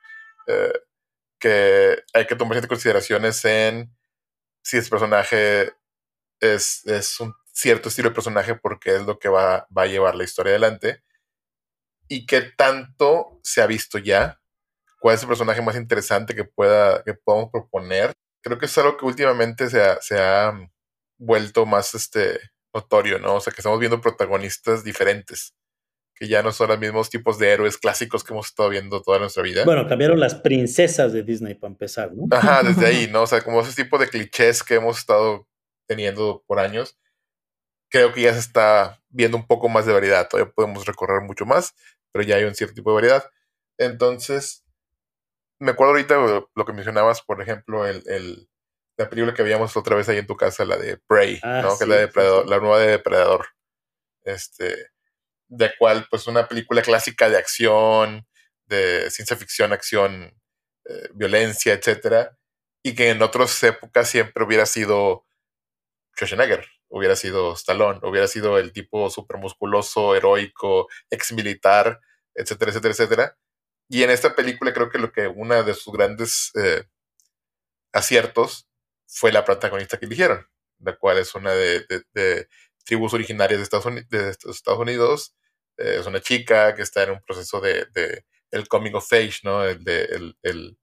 [0.46, 0.72] eh,
[1.38, 3.96] que hay que tomar ciertas consideraciones en
[4.62, 5.72] si ese personaje
[6.40, 10.14] es, es un cierto estilo de personaje porque es lo que va, va a llevar
[10.14, 11.02] la historia adelante
[12.08, 14.40] y qué tanto se ha visto ya,
[15.00, 18.12] cuál es el personaje más interesante que, pueda, que podamos proponer.
[18.42, 20.52] Creo que es algo que últimamente se ha, se ha
[21.18, 22.40] vuelto más este,
[22.74, 23.36] notorio, ¿no?
[23.36, 25.54] O sea, que estamos viendo protagonistas diferentes,
[26.14, 29.18] que ya no son los mismos tipos de héroes clásicos que hemos estado viendo toda
[29.18, 29.64] nuestra vida.
[29.64, 32.26] Bueno, cambiaron las princesas de Disney para empezar, ¿no?
[32.30, 33.22] Ajá, desde ahí, ¿no?
[33.22, 35.46] O sea, como ese tipo de clichés que hemos estado
[35.86, 36.98] teniendo por años,
[37.90, 40.28] creo que ya se está viendo un poco más de variedad.
[40.28, 41.74] Todavía podemos recorrer mucho más,
[42.12, 43.24] pero ya hay un cierto tipo de variedad.
[43.78, 44.64] Entonces,
[45.60, 46.16] me acuerdo ahorita
[46.54, 48.48] lo que mencionabas, por ejemplo, el, el
[49.00, 51.78] la película que veíamos otra vez ahí en tu casa, la de Prey, ah, ¿no?
[51.78, 52.10] que es la, de
[52.46, 53.46] la nueva de Depredador.
[54.24, 54.90] Este,
[55.48, 58.26] de cual, pues, una película clásica de acción,
[58.66, 60.38] de ciencia ficción, acción,
[60.84, 62.36] eh, violencia, etcétera,
[62.82, 65.24] y que en otras épocas siempre hubiera sido
[66.14, 72.00] Schwarzenegger, hubiera sido Stallone, hubiera sido el tipo súper musculoso, heroico, ex militar,
[72.34, 73.36] etcétera, etcétera, etcétera.
[73.92, 76.84] Y en esta película creo que lo que una de sus grandes eh,
[77.92, 78.68] aciertos
[79.08, 80.46] fue la protagonista que eligieron,
[80.78, 81.84] la cual es una de,
[82.84, 83.64] tribus originarias de
[84.30, 85.34] Estados, Unidos.
[85.76, 89.64] Eh, es una chica que está en un proceso de, el coming of age, ¿no?
[89.64, 90.04] El, de,
[90.42, 90.78] el,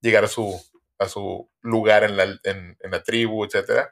[0.00, 0.60] llegar a su,
[0.98, 3.88] a su lugar en la, en, la tribu, etc.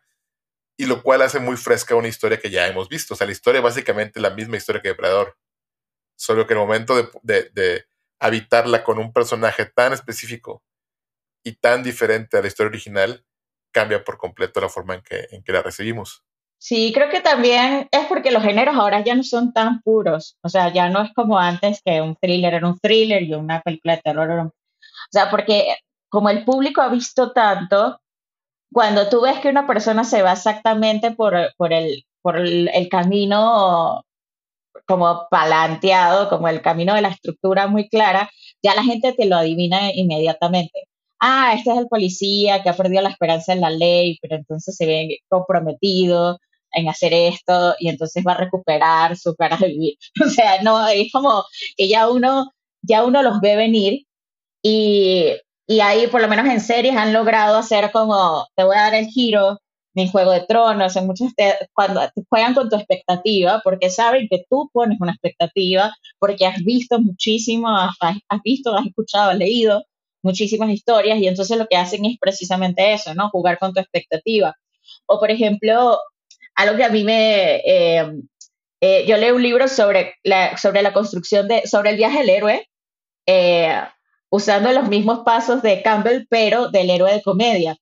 [0.77, 3.15] Y lo cual hace muy fresca una historia que ya hemos visto.
[3.15, 5.39] O sea, la historia es básicamente la misma historia que Depredador.
[6.17, 7.87] Solo que el momento de
[8.21, 10.63] habitarla con un personaje tan específico
[11.45, 13.25] y tan diferente a la historia original,
[13.73, 16.25] cambia por completo la forma en que, en que la recibimos.
[16.59, 20.37] Sí, creo que también es porque los géneros ahora ya no son tan puros.
[20.43, 23.61] O sea, ya no es como antes que un thriller era un thriller y una
[23.61, 24.49] película de terror era un...
[24.49, 25.77] O sea, porque
[26.09, 28.01] como el público ha visto tanto,
[28.73, 32.89] cuando tú ves que una persona se va exactamente por, por, el, por el, el
[32.89, 34.06] camino
[34.87, 38.31] como palanteado, como el camino de la estructura muy clara,
[38.63, 40.89] ya la gente te lo adivina inmediatamente
[41.21, 44.77] ah, este es el policía que ha perdido la esperanza en la ley, pero entonces
[44.77, 46.39] se ve comprometido
[46.73, 49.95] en hacer esto y entonces va a recuperar su ganas de vivir.
[50.27, 51.45] O sea, no, es como
[51.77, 54.07] que ya uno, ya uno los ve venir
[54.63, 55.33] y,
[55.67, 58.95] y ahí por lo menos en series han logrado hacer como, te voy a dar
[58.95, 59.59] el giro,
[59.97, 61.33] mi Juego de Tronos, en muchos
[61.73, 67.01] cuando juegan con tu expectativa, porque saben que tú pones una expectativa, porque has visto
[67.01, 69.83] muchísimo, has, has visto, has escuchado, has leído,
[70.23, 73.31] muchísimas historias y entonces lo que hacen es precisamente eso, ¿no?
[73.31, 74.55] Jugar con tu expectativa.
[75.07, 75.99] O por ejemplo,
[76.55, 77.57] algo que a mí me...
[77.65, 78.13] Eh,
[78.83, 82.29] eh, yo leo un libro sobre la, sobre la construcción de, sobre el viaje del
[82.31, 82.69] héroe,
[83.27, 83.81] eh,
[84.29, 87.77] usando los mismos pasos de Campbell, pero del héroe de comedia.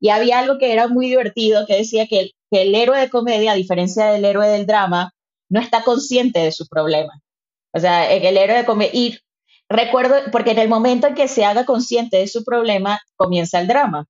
[0.00, 3.52] Y había algo que era muy divertido, que decía que que el héroe de comedia,
[3.52, 5.12] a diferencia del héroe del drama,
[5.48, 7.20] no está consciente de su problema.
[7.72, 9.18] O sea, el héroe de comedia,
[9.68, 13.66] recuerdo, porque en el momento en que se haga consciente de su problema, comienza el
[13.66, 14.06] drama.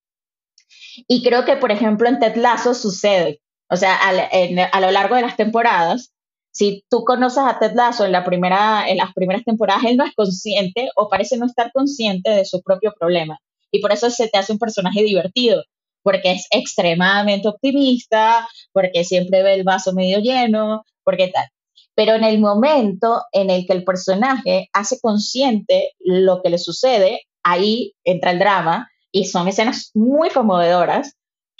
[1.09, 3.41] Y creo que, por ejemplo, en Ted Lasso sucede.
[3.71, 6.13] O sea, a lo largo de las temporadas,
[6.53, 10.05] si tú conoces a Ted Lasso en, la primera, en las primeras temporadas, él no
[10.05, 13.39] es consciente o parece no estar consciente de su propio problema.
[13.73, 15.65] Y por eso se te hace un personaje divertido,
[16.05, 21.49] porque es extremadamente optimista, porque siempre ve el vaso medio lleno, porque tal.
[21.97, 27.23] Pero en el momento en el que el personaje hace consciente lo que le sucede,
[27.43, 31.15] ahí entra el drama y son escenas muy conmovedoras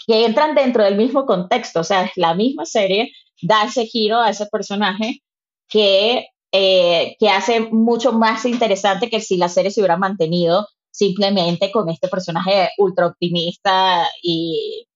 [0.05, 4.29] que entran dentro del mismo contexto, o sea, la misma serie, da ese giro a
[4.29, 5.21] ese personaje
[5.67, 11.71] que, eh, que hace mucho más interesante que si la serie se hubiera mantenido simplemente
[11.71, 14.87] con este personaje ultra optimista y,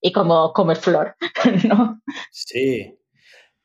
[0.00, 1.14] y como comer flor,
[1.68, 2.00] ¿no?
[2.30, 2.96] Sí.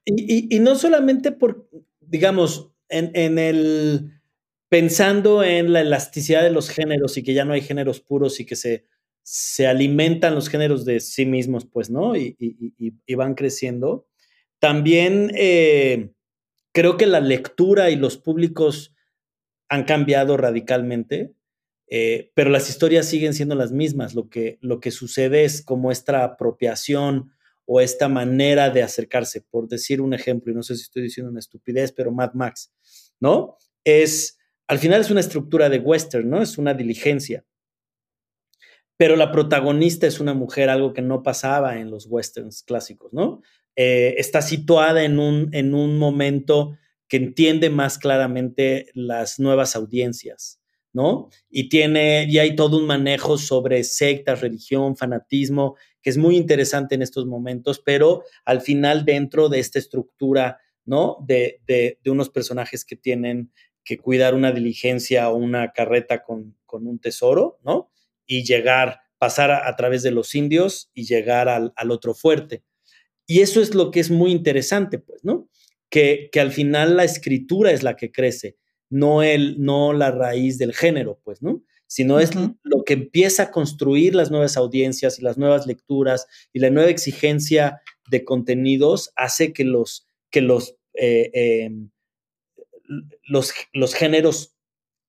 [0.05, 1.67] Y, y, no solamente por,
[1.99, 4.21] digamos, en, en, el
[4.69, 8.45] pensando en la elasticidad de los géneros y que ya no hay géneros puros y
[8.45, 8.85] que se
[9.25, 12.15] se alimentan los géneros de sí mismos, pues, ¿no?
[12.15, 12.37] Y,
[13.15, 14.07] van creciendo.
[14.59, 16.11] También eh,
[16.73, 18.93] creo que la lectura y los públicos
[19.67, 21.33] han cambiado radicalmente,
[21.87, 24.15] eh, pero las historias siguen siendo las mismas.
[24.15, 27.31] Lo que, lo que sucede es como esta apropiación
[27.65, 29.41] o esta manera de acercarse.
[29.41, 32.73] Por decir un ejemplo, y no sé si estoy diciendo una estupidez, pero Mad Max,
[33.19, 33.57] ¿no?
[33.83, 36.41] Es, al final es una estructura de western, ¿no?
[36.41, 37.45] Es una diligencia
[38.97, 43.41] pero la protagonista es una mujer, algo que no pasaba en los westerns clásicos, ¿no?
[43.75, 50.61] Eh, está situada en un, en un momento que entiende más claramente las nuevas audiencias,
[50.95, 51.29] ¿no?
[51.49, 56.95] Y tiene, y hay todo un manejo sobre sectas, religión, fanatismo, que es muy interesante
[56.95, 61.17] en estos momentos, pero al final dentro de esta estructura, ¿no?
[61.27, 63.51] De, de, de unos personajes que tienen
[63.83, 67.91] que cuidar una diligencia o una carreta con, con un tesoro, ¿no?
[68.25, 72.63] y llegar, pasar a, través de los indios y llegar al, otro fuerte.
[73.27, 75.49] Y eso es lo que es muy interesante, pues, ¿no?
[75.89, 78.57] Que, que al final la escritura es la que crece,
[78.95, 81.61] no, el, no la raíz del género, pues, ¿no?
[81.85, 82.31] Sino es
[82.63, 86.89] lo que empieza a construir las nuevas audiencias y las nuevas lecturas y la nueva
[86.89, 91.89] exigencia de contenidos hace que los, que los, eh, em,
[93.27, 94.55] los, los géneros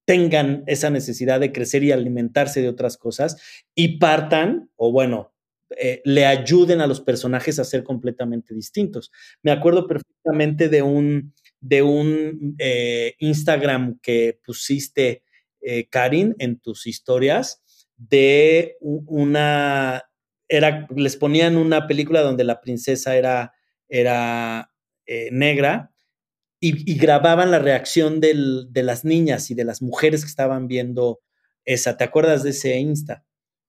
[0.04, 3.40] tengan esa necesidad de crecer y alimentarse de otras cosas
[3.76, 5.32] y partan, o bueno,
[5.78, 9.12] eh, le ayuden a los personajes a ser completamente distintos.
[9.42, 11.34] Me acuerdo perfectamente de un,
[11.68, 15.22] de un eh, Instagram que pusiste,
[15.60, 17.62] eh, Karin, en tus historias,
[17.96, 20.04] de una,
[20.48, 23.54] era, les ponían una película donde la princesa era,
[23.88, 24.70] era
[25.30, 25.92] negra
[26.60, 31.20] y, grababan la reacción de las niñas y de las mujeres que estaban viendo
[31.64, 31.96] esa.
[31.96, 33.24] ¿Te acuerdas de ese Insta?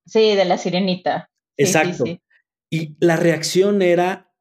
[0.05, 1.29] Sí, de la sirenita.
[1.57, 2.05] Exacto.
[2.69, 4.31] Y la reacción era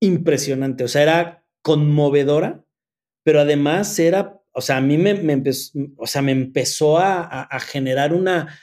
[0.00, 2.64] impresionante, o sea, era conmovedora,
[3.28, 8.14] pero además era, o sea, a mí me, empezó, o sea, me empezó a, generar
[8.14, 8.58] una,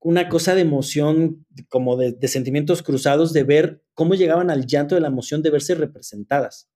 [0.00, 4.96] una cosa de emoción, como de, de, sentimientos cruzados, de ver cómo llegaban al llanto
[4.96, 6.68] de la emoción de verse representadas,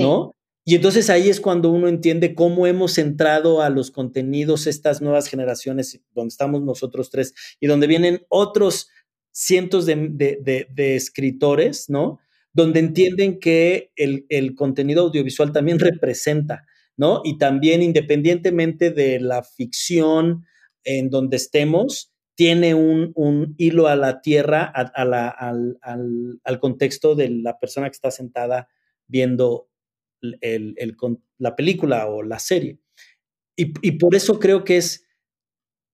[0.00, 0.34] ¿no?
[0.64, 5.28] Y entonces ahí es cuando uno entiende cómo hemos entrado a los contenidos, estas nuevas
[5.28, 8.88] generaciones, donde estamos nosotros tres, y donde vienen otros
[9.30, 12.18] cientos de, escritores, ¿no?
[12.52, 16.66] Donde entienden que el, contenido audiovisual también representa,
[17.24, 20.44] Y también independientemente de la ficción
[20.84, 27.94] en donde estemos, tiene un, hilo a la tierra, al, contexto de la persona que
[27.94, 28.68] está sentada
[29.06, 29.68] viendo
[30.22, 32.78] la película o la serie.
[33.56, 35.04] Y, por eso creo que es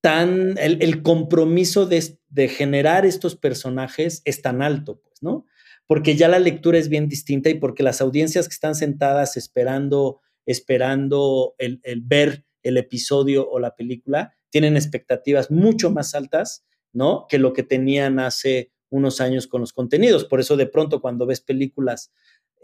[0.01, 5.47] tan, el, compromiso de, de, generar estos personajes es tan alto, pues, ¿no?
[5.89, 10.21] Porque ya la lectura es bien distinta y porque las audiencias que están sentadas esperando,
[10.47, 17.27] esperando el, el ver el episodio o la película, tienen expectativas mucho más altas, ¿no?
[17.29, 20.25] Que lo que tenían hace unos años con los contenidos.
[20.25, 22.11] Por eso de pronto cuando ves películas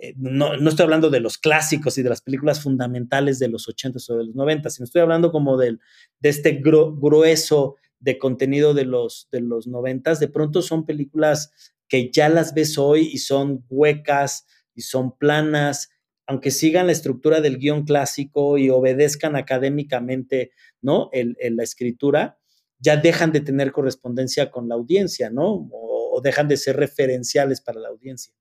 [0.02, 4.00] eh, no, estoy hablando de los clásicos y de las películas fundamentales de los 80
[4.08, 5.78] o de los 90, sino estoy hablando como del,
[6.18, 10.16] de este grueso de contenido de los, de los 90.
[10.16, 11.52] De pronto son películas
[11.86, 15.90] que ya las ves hoy y son huecas y son planas,
[16.32, 21.10] aunque sigan la estructura del guion clásico y obedezcan académicamente ¿no?
[21.12, 22.38] El, la escritura,
[22.78, 25.68] ya dejan de tener correspondencia con la audiencia, ¿no?
[25.70, 28.34] o dejan de ser referenciales para la audiencia.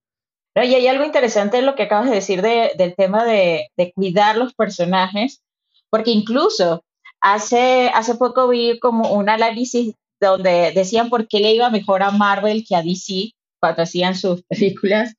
[0.56, 4.54] Y hay algo interesante en lo que acabas de decir del tema de, cuidar los
[4.54, 5.42] personajes,
[5.90, 6.84] porque incluso
[7.22, 12.12] hace, hace poco vi como un análisis donde decían por qué le iba mejor a
[12.12, 15.16] Marvel que a DC cuando hacían sus películas.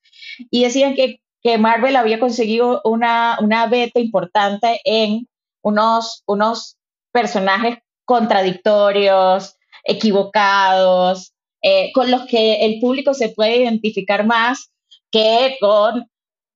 [0.50, 5.28] Y decían que, que Marvel había conseguido una, una beta importante en
[5.62, 6.76] unos, unos
[7.12, 11.32] personajes contradictorios, equivocados,
[11.62, 14.70] eh, con los que el público se puede identificar más
[15.11, 16.07] que con,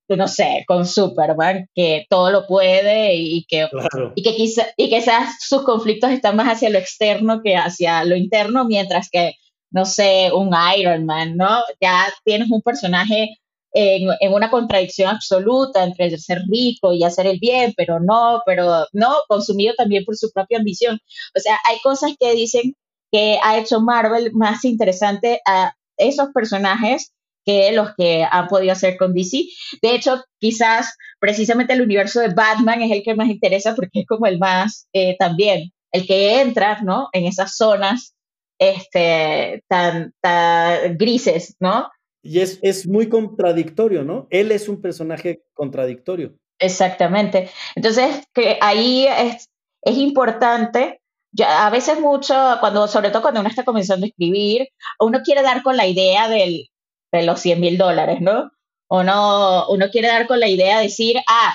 [0.09, 3.69] no sé, con Superman, que todo lo puede y que,
[4.15, 8.17] y que, quizá, y quizás sus conflictos están más hacia lo externo que hacia lo
[8.17, 9.35] interno, mientras que,
[9.71, 11.61] no sé, un Iron Man, ¿no?
[11.81, 13.37] Ya tienes un personaje
[13.77, 18.87] en, en, una contradicción absoluta entre ser rico y hacer el bien, pero no, pero
[18.93, 20.99] no, consumido también por su propia ambición.
[21.37, 22.75] O sea, hay cosas que dicen
[23.13, 27.13] que ha hecho Marvel más interesante a esos personajes
[27.45, 29.45] que los que han podido hacer con DC.
[29.83, 34.07] De hecho, quizás precisamente el universo de Batman es el que más interesa porque es
[34.07, 37.09] como el más eh, también, el que entra, ¿no?
[37.13, 38.15] En esas zonas
[38.59, 41.89] este, tan, tan grises, ¿no?
[42.27, 44.27] Y es, es muy contradictorio, ¿no?
[44.31, 46.35] Él es un personaje contradictorio.
[46.59, 47.51] Exactamente.
[47.75, 49.49] Entonces, que ahí es,
[49.83, 51.01] es importante
[51.45, 54.69] a veces mucho, cuando, sobre todo cuando uno está comenzando a escribir,
[55.01, 56.69] uno quiere dar con la idea del,
[57.13, 58.51] de los 100 mil dólares, ¿no?
[58.89, 61.55] Uno, uno quiere dar con la idea de decir, ah,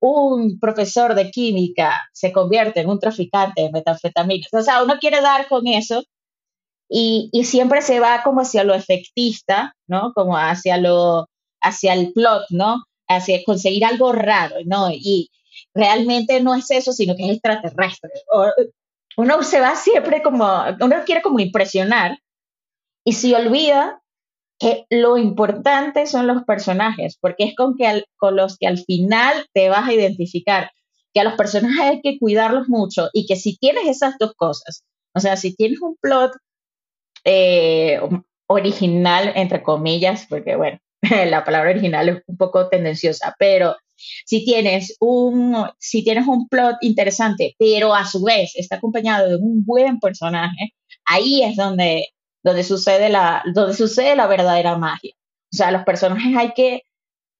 [0.00, 4.48] un profesor de química se convierte en un traficante de metanfetaminas.
[4.52, 6.04] O sea, uno quiere dar con eso
[6.88, 10.12] y, y, siempre se va como hacia lo efectista, ¿no?
[10.14, 11.28] Como hacia lo,
[11.60, 12.84] hacia el plot, ¿no?
[13.08, 14.90] Hacia conseguir algo raro, ¿no?
[14.90, 15.30] Y
[15.74, 18.10] realmente no es eso, sino que es extraterrestre.
[18.32, 18.46] O,
[19.16, 20.46] uno se va siempre como,
[20.80, 22.18] uno quiere como impresionar
[23.04, 24.00] y se olvida
[24.60, 29.46] que lo importante son los personajes, porque es con, que con los que al final
[29.52, 30.70] te vas a identificar,
[31.12, 34.84] que a los personajes hay que cuidarlos mucho y que si tienes esas dos cosas,
[35.14, 36.32] o sea, si tienes un plot
[37.30, 38.00] eh,
[38.46, 40.78] original, entre comillas, porque bueno,
[41.26, 43.76] la palabra original es un poco tendenciosa, pero
[44.24, 49.36] si tienes un, si tienes un plot interesante, pero a su vez está acompañado de
[49.36, 50.72] un buen personaje,
[51.04, 52.06] ahí es donde,
[52.42, 55.12] donde, sucede, la, donde sucede la verdadera magia.
[55.52, 56.82] O sea, los personajes hay que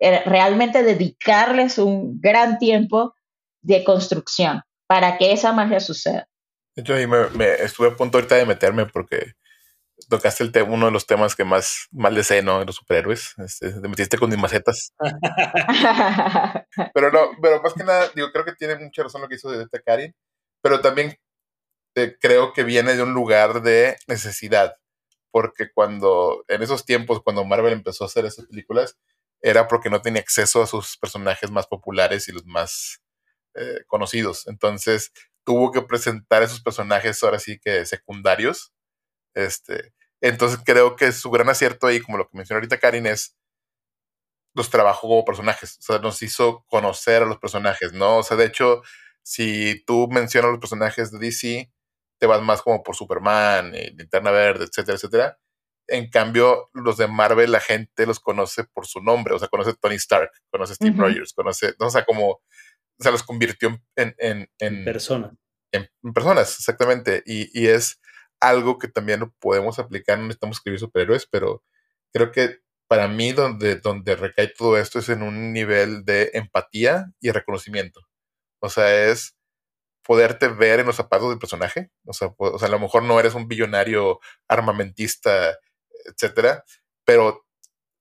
[0.01, 3.15] eh, realmente dedicarles un gran tiempo
[3.63, 6.29] de construcción para que esa magia suceda.
[6.77, 9.33] Yo me, estuve a punto ahorita de meterme porque
[10.09, 12.61] tocaste el uno de los temas que más mal deseo, ¿no?
[12.61, 13.35] De los superhéroes.
[13.39, 14.93] Este, te metiste con mis macetas.
[16.95, 19.51] pero no, pero más que nada, digo, creo que tiene mucha razón lo que hizo
[19.51, 20.15] de Karin,
[20.63, 21.17] pero también
[21.95, 24.77] eh, creo que viene de un lugar de necesidad.
[25.31, 28.97] Porque cuando, en esos tiempos, cuando Marvel empezó a hacer esas películas,
[29.43, 33.01] era porque no tenía acceso a sus personajes más populares y los más
[33.55, 34.47] eh, conocidos.
[34.49, 35.13] Entonces,
[35.45, 38.73] tuvo que presentar esos personajes ahora sí que secundarios
[39.35, 43.37] este, entonces creo que su gran acierto ahí, como lo que mencionó ahorita Karin, es
[44.55, 45.79] los trabajó como personajes.
[45.79, 48.19] O sea, nos hizo conocer a los personajes, ¿no?
[48.19, 48.83] O sea, de hecho,
[49.23, 51.73] si tú mencionas los personajes de DC,
[52.19, 55.39] te vas más como por Superman, y Linterna Verde, etcétera, etcétera.
[55.87, 59.35] En cambio, los de Marvel, la gente los conoce por su nombre.
[59.35, 62.43] O sea, conoce a Tony Stark, conoce a Steve Rogers, conoce, o sea, como, o
[62.99, 64.15] sea, los convirtió en...
[64.19, 65.33] En, en, personas.
[65.73, 67.23] En, personas, exactamente.
[67.25, 68.01] Y, y es
[68.41, 71.63] algo que también lo podemos aplicar, no necesitamos escribir superhéroes, pero
[72.13, 77.13] creo que para mí donde, donde recae todo esto es en un nivel de empatía
[77.21, 78.01] y reconocimiento.
[78.61, 79.37] O sea, es
[80.03, 81.91] poderte ver en los zapatos del personaje.
[82.07, 85.59] O sea, o sea a lo mejor no eres un billonario armamentista,
[86.07, 86.65] etcétera,
[87.05, 87.45] pero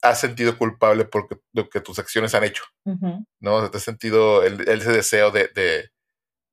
[0.02, 2.64] has sentido culpable por lo que tus acciones han hecho.
[2.86, 3.56] ¿No?
[3.56, 5.90] O sea, te has sentido ese deseo de, de,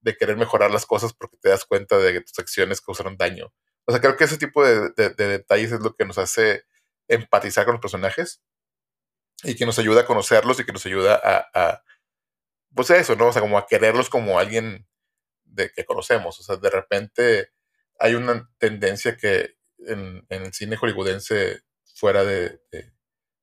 [0.01, 3.53] de, querer mejorar las cosas porque te das cuenta de que tus acciones causaron daño.
[3.87, 6.64] O sea, creo que ese tipo de, detalles es lo que nos hace
[7.09, 8.43] empatizar con los personajes
[9.43, 11.82] y que nos ayuda a conocerlos y que nos ayuda a,
[12.74, 13.28] pues eso, ¿no?
[13.28, 14.87] O sea, como a quererlos como alguien
[15.45, 16.41] de que conocemos.
[16.41, 17.51] O sea, de repente
[17.99, 19.57] hay una tendencia que
[19.87, 21.62] en, el cine hollywoodense
[21.95, 22.61] fuera de,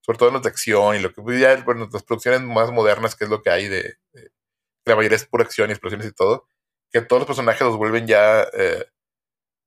[0.01, 3.15] sobre todo en los de acción y lo que ya, bueno, las producciones más modernas,
[3.15, 3.97] que es lo que hay de,
[4.85, 6.47] la mayoría es pura acción y explosiones y todo,
[6.91, 8.85] que todos los personajes los vuelven ya eh,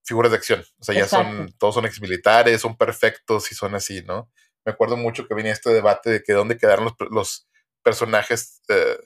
[0.05, 0.65] figuras de acción.
[0.79, 4.31] O sea, ya son, todos son exmilitares, son perfectos y son así, ¿no?
[4.65, 7.49] Me acuerdo mucho que venía este debate de que dónde quedaron los, los
[7.83, 8.99] personajes eh,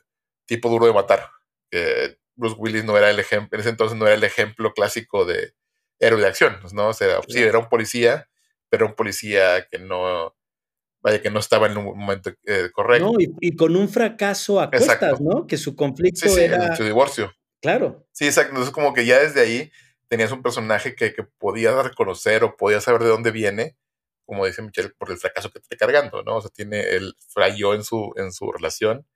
[0.46, 1.30] tipo duro de matar.
[2.38, 5.54] Bruce Willis no era el ejemplo, en ese entonces no era el ejemplo clásico de
[5.98, 6.88] héroe de acción, ¿no?
[6.88, 8.28] O sea, sí, era un policía,
[8.70, 10.36] pero un policía que no,
[11.00, 13.12] vaya, que no estaba en un momento eh, correcto.
[13.12, 15.46] No, y, con un fracaso a cuestas, ¿no?
[15.46, 16.76] Que su conflicto era...
[16.76, 17.32] su divorcio.
[17.60, 18.06] Claro.
[18.12, 18.50] Sí, exacto.
[18.50, 19.72] Entonces, como que ya desde ahí
[20.08, 23.76] tenías un personaje que, que podías reconocer o podías saber de dónde viene,
[24.26, 26.36] como dice Michelle, por el fracaso que está cargando, ¿no?
[26.36, 29.06] O sea, tiene el falló en su, en su relación.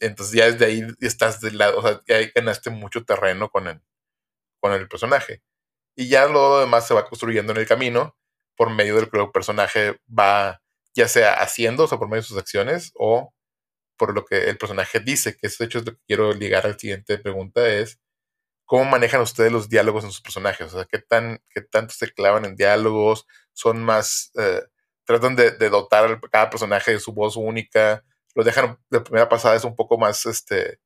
[0.00, 3.82] Entonces ya desde ahí estás del lado, o sea, ya ganaste mucho terreno con el,
[4.60, 5.42] con el personaje.
[5.96, 8.16] Y ya lo demás se va construyendo en el camino
[8.56, 10.62] por medio del que el personaje va,
[10.94, 13.34] ya sea haciendo, o sea, por medio de sus acciones, o
[13.98, 16.66] por lo que el personaje dice, que eso de hecho es lo que quiero ligar
[16.66, 18.00] al siguiente pregunta, es
[18.70, 20.72] ¿cómo manejan ustedes los diálogos en sus personajes?
[20.72, 23.26] O sea, ¿qué, tan, qué tanto se clavan en diálogos?
[23.52, 24.60] ¿Son más, eh,
[25.04, 28.04] tratan de, dotar a cada personaje de su voz única?
[28.36, 30.78] ¿Lo dejan de primera pasada es un poco más, este,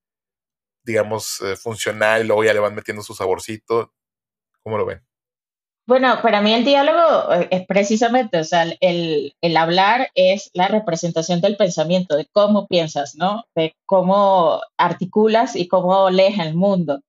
[0.83, 3.93] digamos, eh, funcional y luego ya le van metiendo su saborcito?
[4.63, 5.05] ¿Cómo lo ven?
[5.87, 10.69] Bueno, para mí el diálogo eh, es precisamente, o sea, el, el, hablar es la
[10.69, 13.45] representación del pensamiento, de cómo piensas, ¿no?
[13.55, 17.03] De cómo articulas y cómo lees el mundo.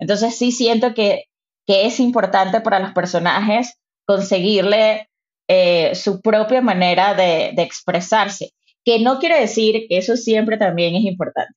[0.00, 1.24] Entonces sí siento que,
[1.66, 3.74] que es importante para los personajes
[4.06, 5.08] conseguirle
[5.48, 8.52] eh, su propia manera de, de, expresarse,
[8.84, 11.54] que no quiere decir que eso siempre también es importante.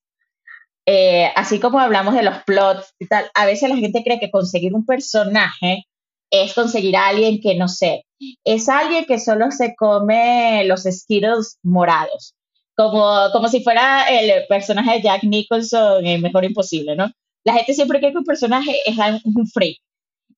[0.85, 4.31] Eh, así como hablamos de los plots y tal, a veces la gente cree que
[4.31, 5.85] conseguir un personaje
[6.29, 8.05] es conseguir a alguien que, no sé,
[8.43, 12.35] es alguien que solo se come los Skittles morados,
[12.75, 17.11] como, como si fuera el personaje de Jack Nicholson en Mejor Imposible, ¿no?
[17.45, 19.77] La gente siempre cree que un personaje es un freak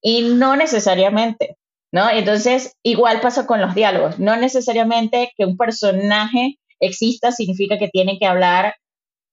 [0.02, 1.58] y no necesariamente,
[1.92, 2.10] ¿no?
[2.10, 4.20] Entonces, igual pasa con los diálogos.
[4.20, 8.76] No necesariamente que un personaje exista significa que tiene que hablar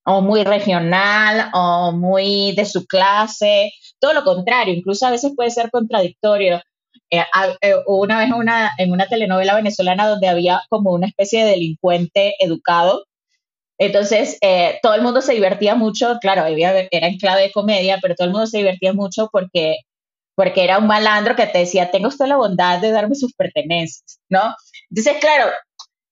[0.05, 5.51] o muy regional o muy de su clase, todo lo contrario, incluso a veces puede
[5.51, 6.61] ser contradictorio.
[7.11, 7.23] Eh,
[7.61, 12.35] eh, una vez una, en una telenovela venezolana donde había como una especie de delincuente
[12.41, 13.05] educado,
[13.87, 18.15] entonces eh, todo el mundo se divertía mucho, claro, era en clave de comedia, pero
[18.15, 19.79] todo el mundo se divertía mucho porque,
[20.37, 24.21] porque era un malandro que te decía, tenga usted la bondad de darme sus pertenencias,
[24.29, 24.55] ¿no?
[24.89, 25.51] Entonces, claro,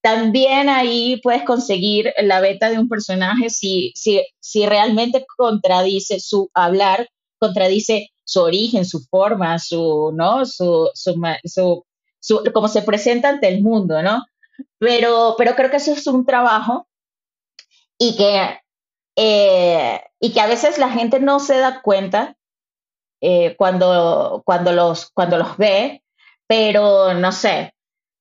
[0.02, 6.50] también ahí puedes conseguir la beta de un personaje si, si, si realmente contradice su
[6.54, 7.08] hablar,
[7.38, 10.44] contradice su origen, su forma, su, ¿no?
[10.44, 11.84] Su, su,
[12.18, 14.24] su, cómo se presenta ante el mundo, ¿no?
[14.78, 16.88] Pero, pero creo que eso es un trabajo
[18.02, 18.58] y que,
[19.16, 22.34] eh, y que a veces la gente no se da cuenta
[23.20, 26.02] eh, cuando, cuando, los, cuando los ve,
[26.46, 27.74] pero no sé,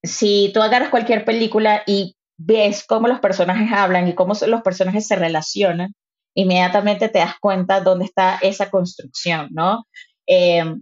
[0.04, 5.08] si tú agarras cualquier película y ves cómo los personajes hablan y cómo los personajes
[5.08, 5.94] se relacionan,
[6.36, 9.86] inmediatamente te das cuenta dónde está esa construcción, ¿no?
[10.28, 10.76] Eh,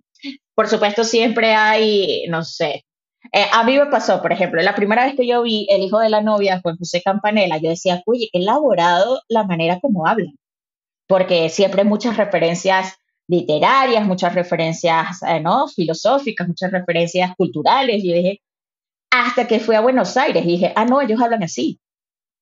[0.56, 2.87] por supuesto, siempre hay, no sé,
[3.32, 6.00] eh, a mí me pasó, por ejemplo, la primera vez que yo vi El hijo
[6.00, 10.36] de la novia con José Campanella, yo decía, oye, qué elaborado la manera como hablan,
[11.08, 12.96] porque siempre hay muchas referencias
[13.28, 15.68] literarias, muchas referencias eh, ¿no?
[15.68, 18.02] filosóficas, muchas referencias culturales.
[18.04, 18.42] Yo dije,
[19.12, 21.80] hasta que fui a Buenos Aires dije, ah, no, ellos hablan así,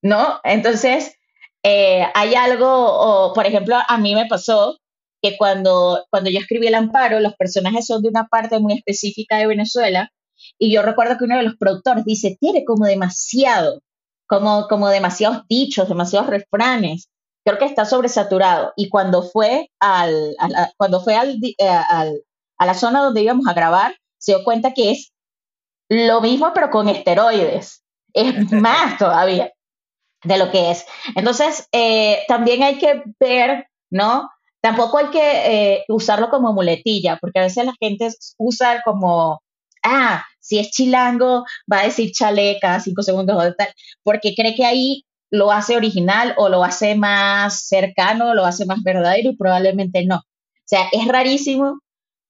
[0.02, 0.40] ¿no?
[0.44, 1.18] Entonces,
[1.64, 4.78] eh, hay algo, o, por ejemplo, a mí me pasó
[5.22, 9.38] que cuando, cuando yo escribí El Amparo, los personajes son de una parte muy específica
[9.38, 10.12] de Venezuela,
[10.60, 13.82] y yo recuerdo que uno de los productores dice, tiene como demasiado,
[14.28, 17.10] como, como demasiados dichos, demasiados refranes,
[17.46, 18.74] creo que está sobresaturado.
[18.76, 20.36] Y cuando fue, al,
[20.78, 22.22] cuando fue al, eh, al,
[22.58, 25.14] a la zona donde íbamos a grabar, se dio cuenta que es
[25.90, 27.84] lo mismo, pero con esteroides.
[28.14, 29.52] Es más todavía
[30.24, 30.86] de lo que es.
[31.16, 34.30] Entonces, eh, también hay que ver, ¿no?
[34.62, 35.20] Tampoco hay que
[35.76, 39.42] eh, usarlo como muletilla, porque a veces la gente usa como,
[39.86, 43.70] ah, si es chilango, va a decir chale cada cinco segundos o tal,
[44.04, 48.84] porque cree que ahí lo hace original o lo hace más cercano, lo hace más
[48.84, 50.18] verdadero y probablemente no.
[50.18, 51.80] O sea, es rarísimo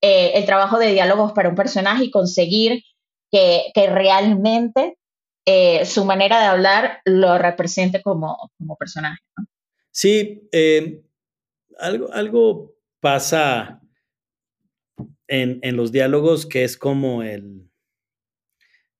[0.01, 2.83] eh, el trabajo de diálogos para un personaje y conseguir
[3.31, 4.97] que, realmente
[5.45, 8.49] eh, su manera de hablar lo represente como,
[8.79, 9.19] personaje.
[9.91, 11.01] Sí, eh,
[11.79, 13.81] algo pasa
[15.27, 17.69] en, los diálogos que es como el,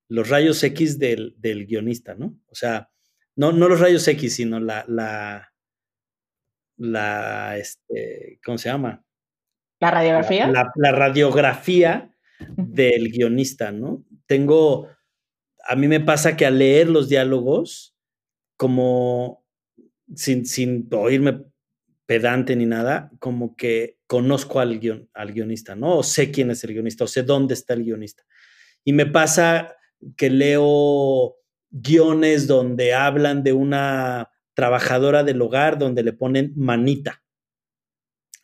[0.08, 2.38] los rayos X del, guionista, ¿no?
[2.48, 2.90] O sea,
[3.34, 5.52] no, no los rayos X, sino la, la,
[6.76, 9.04] la, este, ¿cómo se llama?
[9.80, 10.48] La radiografía.
[10.48, 12.10] la radiografía
[12.56, 14.04] del guionista, ¿no?
[14.26, 14.88] tengo,
[15.64, 17.96] a mí me pasa que al leer los diálogos,
[18.56, 19.44] como
[20.14, 21.44] sin, sin oírme
[22.06, 24.80] pedante ni nada, como que conozco al,
[25.12, 25.98] al guionista, ¿no?
[25.98, 28.24] O sé quién es el guionista, o sé dónde está el guionista.
[28.84, 29.76] Y me pasa
[30.16, 31.36] que leo
[31.70, 37.22] guiones donde hablan de una trabajadora del hogar donde le ponen manita.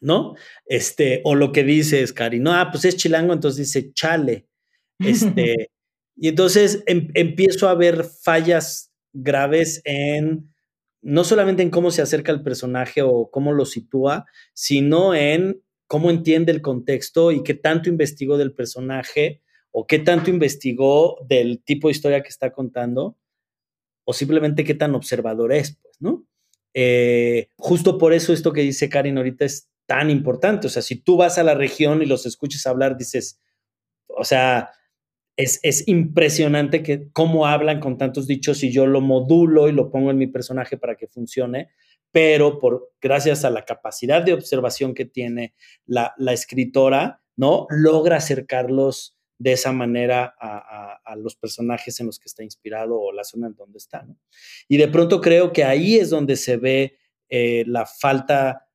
[0.02, 0.34] ¿no?
[0.66, 4.46] Este, o lo que dices, Cari, no, ah, pues es chilango, entonces dice chale.
[4.98, 5.70] Este,
[6.16, 10.51] y entonces em, empiezo a ver fallas graves en,
[11.02, 14.24] no solamente en cómo se acerca el personaje o cómo lo sitúa,
[14.54, 19.42] sino en cómo entiende el contexto y qué tanto investigó del personaje
[19.72, 23.18] o qué tanto investigó del tipo de historia que está contando
[24.04, 26.24] o simplemente qué tan observador es, pues, ¿no?
[26.74, 30.66] Eh, justo por eso esto que dice Karin ahorita es tan importante.
[30.66, 33.40] O sea, si tú vas a la región y los escuchas hablar, dices,
[34.06, 34.70] o sea,
[35.36, 39.90] es, es, impresionante que cómo hablan con tantos dichos y yo lo modulo y lo
[39.90, 41.70] pongo en mi personaje para que funcione,
[42.10, 45.54] pero por, gracias a la capacidad de observación que tiene
[45.86, 47.66] la, la escritora, ¿no?
[47.70, 53.12] Logra acercarlos de esa manera a, a, los personajes en los que está inspirado o
[53.12, 54.16] la zona en donde está, ¿no?
[54.68, 56.96] Y de pronto creo que ahí es donde se ve
[57.28, 58.68] eh, la falta,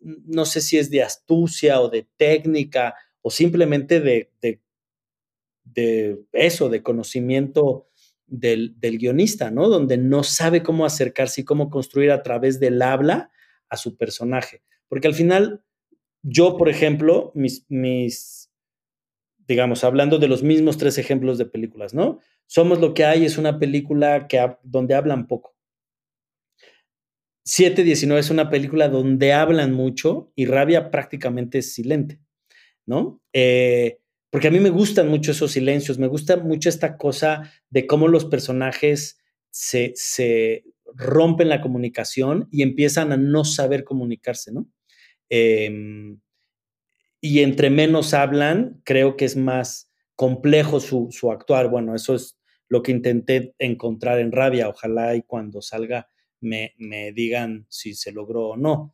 [0.00, 4.63] no sé si es de astucia o de técnica o simplemente de, de,
[5.64, 7.88] de eso, de conocimiento
[8.26, 9.68] del, del, guionista, ¿no?
[9.68, 13.30] Donde no sabe cómo acercarse y cómo construir a través del habla
[13.68, 14.62] a su personaje.
[14.88, 15.62] Porque al final,
[16.22, 18.44] yo, por ejemplo, mis, mis
[19.46, 22.20] digamos, hablando de los mismos tres ejemplos de películas, ¿no?
[22.46, 25.54] Somos lo que hay es una película que, donde hablan poco.
[27.44, 32.20] 719 es una película donde hablan mucho y Rabia prácticamente es silente,
[32.86, 33.20] ¿no?
[33.34, 34.00] Eh,
[34.34, 38.08] porque a mí me gustan mucho esos silencios, me gusta mucho esta cosa de cómo
[38.08, 39.20] los personajes
[39.50, 44.66] se, se rompen la comunicación y empiezan a no saber comunicarse, ¿no?
[45.30, 46.16] Eh,
[47.20, 51.68] y entre menos hablan, creo que es más complejo su, su, actuar.
[51.68, 52.36] Bueno, eso es
[52.68, 54.68] lo que intenté encontrar en Rabia.
[54.68, 56.08] Ojalá y cuando salga
[56.40, 58.93] me, me digan si se logró o no.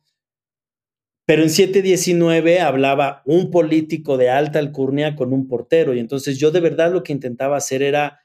[1.31, 6.51] Pero en 719 hablaba un político de alta alcurnia con un portero y entonces yo
[6.51, 8.19] de verdad lo que intentaba hacer era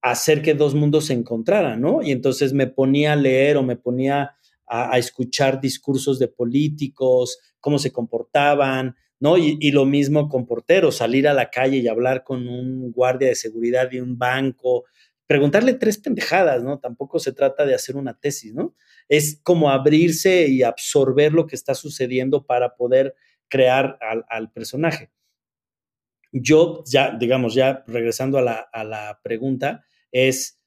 [0.00, 2.00] hacer que dos mundos se encontraran, ¿no?
[2.00, 4.36] Y entonces me ponía a leer o me ponía
[4.66, 9.36] a, escuchar discursos de políticos, cómo se comportaban, ¿no?
[9.36, 13.34] Y, lo mismo con porteros, salir a la calle y hablar con un guardia de
[13.34, 14.84] seguridad de un banco,
[15.26, 16.78] preguntarle tres pendejadas, ¿no?
[16.78, 18.74] Tampoco se trata de hacer una tesis, ¿no?
[19.10, 23.16] Es como abrirse y absorber lo que está sucediendo para poder
[23.48, 23.98] crear
[24.28, 25.10] al, personaje.
[26.32, 30.62] Yo ya, digamos, ya regresando a la, pregunta, es,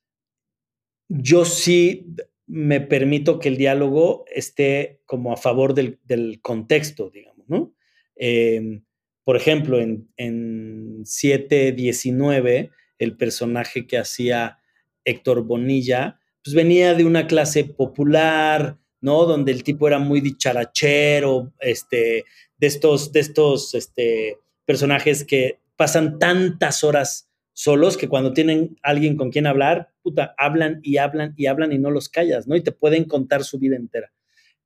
[1.07, 2.13] yo sí
[2.45, 7.73] me permito que el diálogo esté como a favor del, del contexto, digamos, ¿no?
[8.17, 8.83] Em,
[9.23, 14.59] por ejemplo, en, en 719, el personaje que hacía
[15.05, 19.25] Héctor Bonilla, pues venía de una clase popular, ¿no?
[19.25, 22.25] Donde el tipo era muy dicharachero, este,
[22.57, 29.15] de estos, de estos este, personajes que pasan tantas horas solos que cuando tienen alguien
[29.15, 32.55] con quien hablar, puta, hablan y hablan y hablan y no los callas, ¿no?
[32.55, 34.11] Y te pueden contar su vida entera.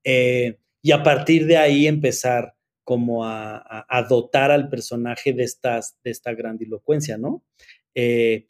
[0.03, 6.11] Eh, y a partir de ahí empezar como a, dotar al personaje de, estas, de
[6.11, 7.43] esta grandilocuencia, ¿no?
[7.93, 8.47] Eh,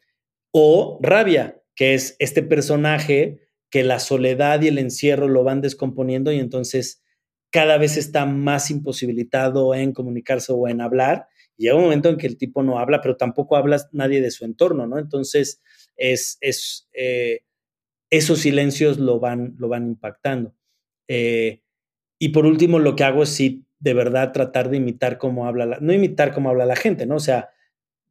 [0.52, 3.38] o Rabia, que es este personaje
[3.70, 7.04] que la soledad y el encierro lo van descomponiendo y entonces
[7.50, 11.28] cada vez está más imposibilitado en comunicarse o en hablar.
[11.56, 14.32] Y llega un momento en que el tipo no habla, pero tampoco habla nadie de
[14.32, 14.98] su entorno, ¿no?
[14.98, 15.62] Entonces,
[15.96, 17.42] es, es eh,
[18.10, 20.56] esos silencios lo van, lo van impactando.
[21.06, 21.62] Eh,
[22.18, 25.64] y por último, lo que hago es sí de verdad tratar de imitar cómo habla,
[25.64, 27.14] la, no imitar cómo habla la gente, ¿no?
[27.14, 27.50] O sea,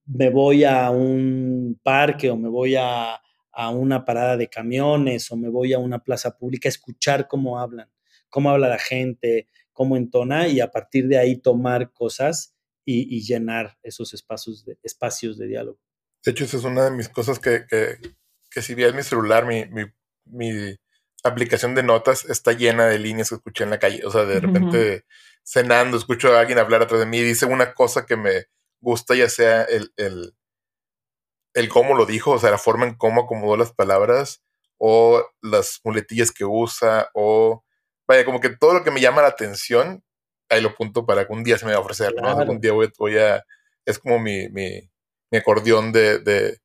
[0.06, 3.20] me voy a un parque o me voy a,
[3.58, 7.60] a una parada de camiones o me voy a una plaza pública a escuchar cómo
[7.60, 7.90] hablan,
[8.30, 12.56] cómo habla la gente, cómo entona y a partir de ahí tomar cosas
[12.86, 15.80] y, llenar esos espacios de, espacios de diálogo.
[16.24, 17.98] De hecho, esa es una de mis cosas que, que,
[18.52, 19.86] que si bien mi celular, mi, mi,
[20.26, 20.78] mi,
[21.24, 24.06] aplicación de notas está llena de líneas que escuché en la calle.
[24.06, 25.06] O sea, de repente
[25.44, 28.46] cenando, escucho a alguien hablar atrás de mí y dice una cosa que me
[28.80, 30.36] gusta, ya sea el, el,
[31.58, 34.44] el cómo lo dijo, o sea, la forma en cómo acomodó las palabras,
[34.78, 37.64] o las muletillas que usa, o
[38.08, 40.04] vaya, como que todo lo que me llama la atención,
[40.50, 42.30] ahí lo punto para que un día se me va a ofrecer, ¿no?
[42.30, 43.44] Algún día voy, voy, a,
[43.86, 44.88] es como mi, mi,
[45.32, 46.60] mi acordeón de, de,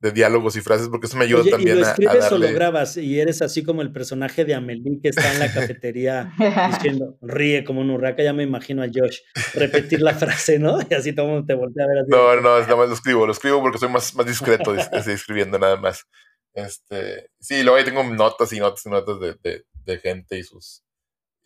[0.00, 2.96] de diálogos y frases, porque eso me ayuda también ¿y lo escribes o lo grabas
[2.96, 6.32] y eres así como el personaje de Amelie que está en la cafetería
[6.70, 9.18] diciendo, ríe como un hurraca, ya me imagino a Josh
[9.54, 10.78] repetir la frase, ¿no?
[10.88, 12.10] Y así todo el mundo te voltea a ver así.
[12.10, 15.58] No, no, nada más lo escribo, lo escribo porque soy más, más discreto estoy escribiendo
[15.58, 16.06] nada más.
[16.54, 20.42] Este, sí, luego ahí tengo notas y notas y notas de, de, de gente y
[20.44, 20.84] sus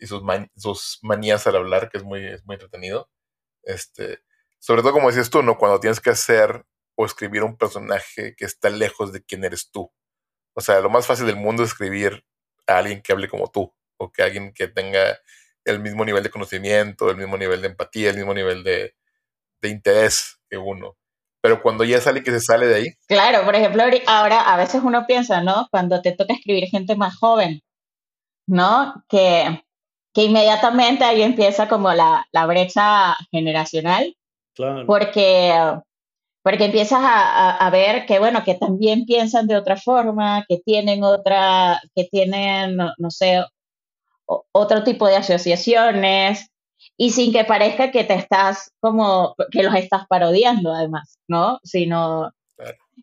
[0.03, 0.21] y sus,
[0.57, 3.09] sus manías al hablar, que es muy, es muy entretenido.
[3.63, 4.19] Este,
[4.59, 5.57] sobre todo, como decías tú, ¿no?
[5.57, 6.65] Cuando tienes que hacer
[6.95, 9.91] o escribir un personaje que está lejos de quién eres tú.
[10.55, 12.23] O sea, lo más fácil del mundo es escribir
[12.67, 15.17] a alguien que hable como tú, o que alguien que tenga
[15.65, 18.95] el mismo nivel de conocimiento, el mismo nivel de empatía, el mismo nivel de,
[19.61, 20.97] de interés que uno.
[21.41, 22.87] Pero cuando ya sale que se sale de ahí.
[23.07, 25.67] Claro, por ejemplo, ahora a veces uno piensa, ¿no?
[25.71, 27.61] Cuando te toca escribir gente más joven,
[28.47, 29.03] ¿no?
[29.09, 29.63] Que,
[30.13, 34.15] que inmediatamente ahí empieza como la, la brecha generacional.
[34.55, 34.85] Claro.
[34.85, 35.53] Porque,
[36.43, 41.03] porque empiezas a, a, ver que, bueno, que también piensan de otra forma, que tienen
[41.03, 43.43] otra, que tienen, no, no sé,
[44.25, 46.49] otro tipo de asociaciones,
[46.97, 51.59] y sin que parezca que te estás como, que los estás parodiando además, ¿no?
[51.63, 52.31] Sino,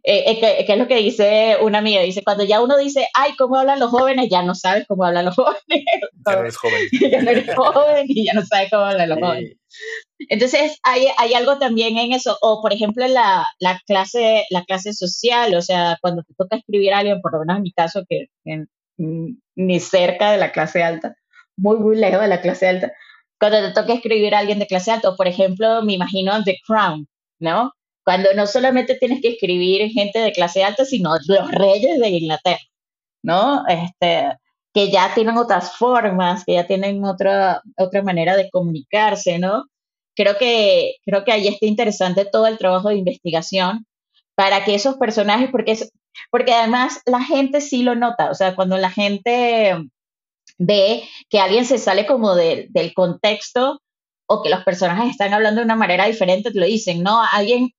[0.02, 3.06] eh, eh, que, que, es lo que dice una amiga, dice, cuando ya uno dice,
[3.14, 4.28] ay, ¿cómo hablan los jóvenes?
[4.30, 5.84] Ya no sabes cómo hablan los jóvenes.
[6.26, 6.88] Ya no eres joven.
[7.10, 9.56] ya no eres joven y ya no sabes cómo hablan los jóvenes.
[10.28, 14.92] Entonces, hay, hay algo también en eso, o por ejemplo, la, la, clase, la clase
[14.92, 18.04] social, o sea, cuando te toca escribir a alguien, por lo menos en mi caso,
[18.08, 18.64] que, que
[19.56, 21.14] ni cerca de la clase alta,
[21.56, 22.92] muy, muy lejos de la clase alta,
[23.38, 26.58] cuando te toca escribir a alguien de clase alta, o por ejemplo, me imagino The
[26.66, 27.06] Crown,
[27.38, 27.72] ¿no?
[28.04, 32.60] Cuando no solamente tienes que escribir gente de clase alta, sino los reyes de Inglaterra,
[33.22, 33.64] ¿no?
[33.68, 34.32] Este,
[34.72, 39.64] que ya tienen otras formas, que ya tienen otra, otra manera de comunicarse, ¿no?
[40.16, 43.86] Creo que, creo que ahí está interesante todo el trabajo de investigación
[44.34, 45.92] para que esos personajes, porque, es,
[46.30, 49.76] porque además la gente sí lo nota, o sea, cuando la gente
[50.58, 53.80] ve que alguien se sale como del contexto
[54.26, 57.20] o que los personajes están hablando de una manera diferente, te lo dicen, ¿no?
[57.32, 57.70] Alguien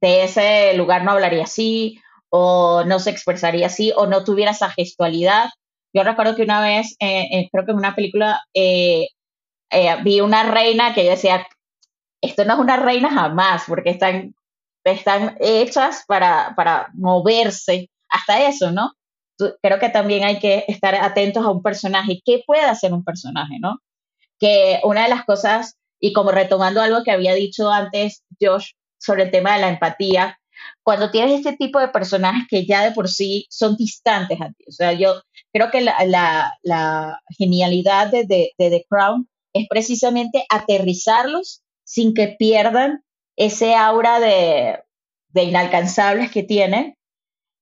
[0.00, 4.70] de ese lugar no hablaría así o no se expresaría así o no tuviera esa
[4.70, 5.48] gestualidad.
[5.92, 9.08] Yo recuerdo que una vez, eh, eh, creo que en una película, eh,
[10.02, 11.46] vi una reina que yo decía,
[12.20, 14.34] esto no es una reina jamás, porque están,
[14.84, 18.92] están hechas para, para moverse, hasta eso, ¿no?
[19.62, 22.20] creo que también hay que estar atentos a un personaje.
[22.24, 23.78] ¿Qué puede hacer un personaje, no?
[24.38, 29.24] Que una de las cosas, y como retomando algo que había dicho antes Josh sobre
[29.24, 30.38] el tema de la empatía,
[30.82, 34.64] cuando tienes este tipo de personajes que ya de por sí son distantes a ti,
[34.68, 35.22] o sea, yo
[35.52, 35.96] creo que la,
[36.62, 43.02] la, genialidad de, de, The Crown es precisamente aterrizarlos sin que pierdan
[43.36, 44.80] ese aura de,
[45.28, 46.98] de inalcanzables que tienen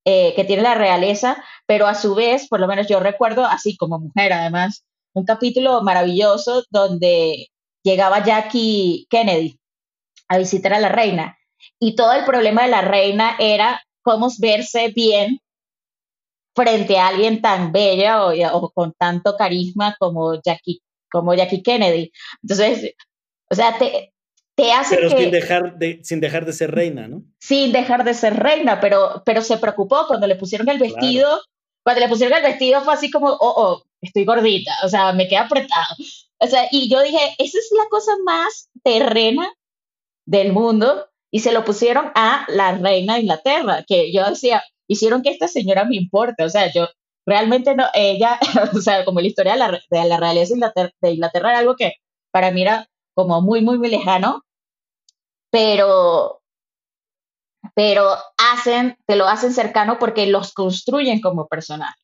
[0.09, 3.76] eh, que tiene la realeza, pero a su vez, por lo menos yo recuerdo, así
[3.76, 4.84] como mujer además,
[5.14, 7.49] un capítulo maravilloso donde
[7.82, 9.59] llegaba Jackie Kennedy
[10.29, 11.37] a visitar a la reina
[11.79, 15.41] y todo el problema de la reina era cómo verse bien
[16.55, 18.24] frente a alguien tan bella
[18.55, 22.11] o, con tanto carisma como Jackie, como Jackie Kennedy.
[22.43, 22.95] Entonces,
[23.51, 24.14] o sea, te,
[24.55, 27.22] te hace pero que, sin dejar de sin dejar de ser reina, ¿no?
[27.39, 31.41] Sin dejar de ser reina, pero pero se preocupó cuando le pusieron el vestido.
[31.85, 35.29] Cuando le pusieron el vestido fue así como, oh, oh, estoy gordita, o sea, me
[35.29, 35.95] queda apretado.
[36.39, 39.49] O sea, y yo dije, esa es la cosa más terrena
[40.27, 45.22] del mundo y se lo pusieron a la reina de Inglaterra, que yo decía, hicieron
[45.22, 46.89] que esta señora me importe, o sea, yo
[47.27, 48.39] realmente no, ella,
[48.74, 50.55] o sea, como la historia de la, de realeza
[51.01, 51.95] de Inglaterra era algo que
[52.31, 54.43] para mí era como muy, muy, muy lejano,
[55.51, 56.43] pero,
[57.74, 58.11] pero
[58.53, 62.03] hacen, te lo hacen cercano porque los construyen como personajes.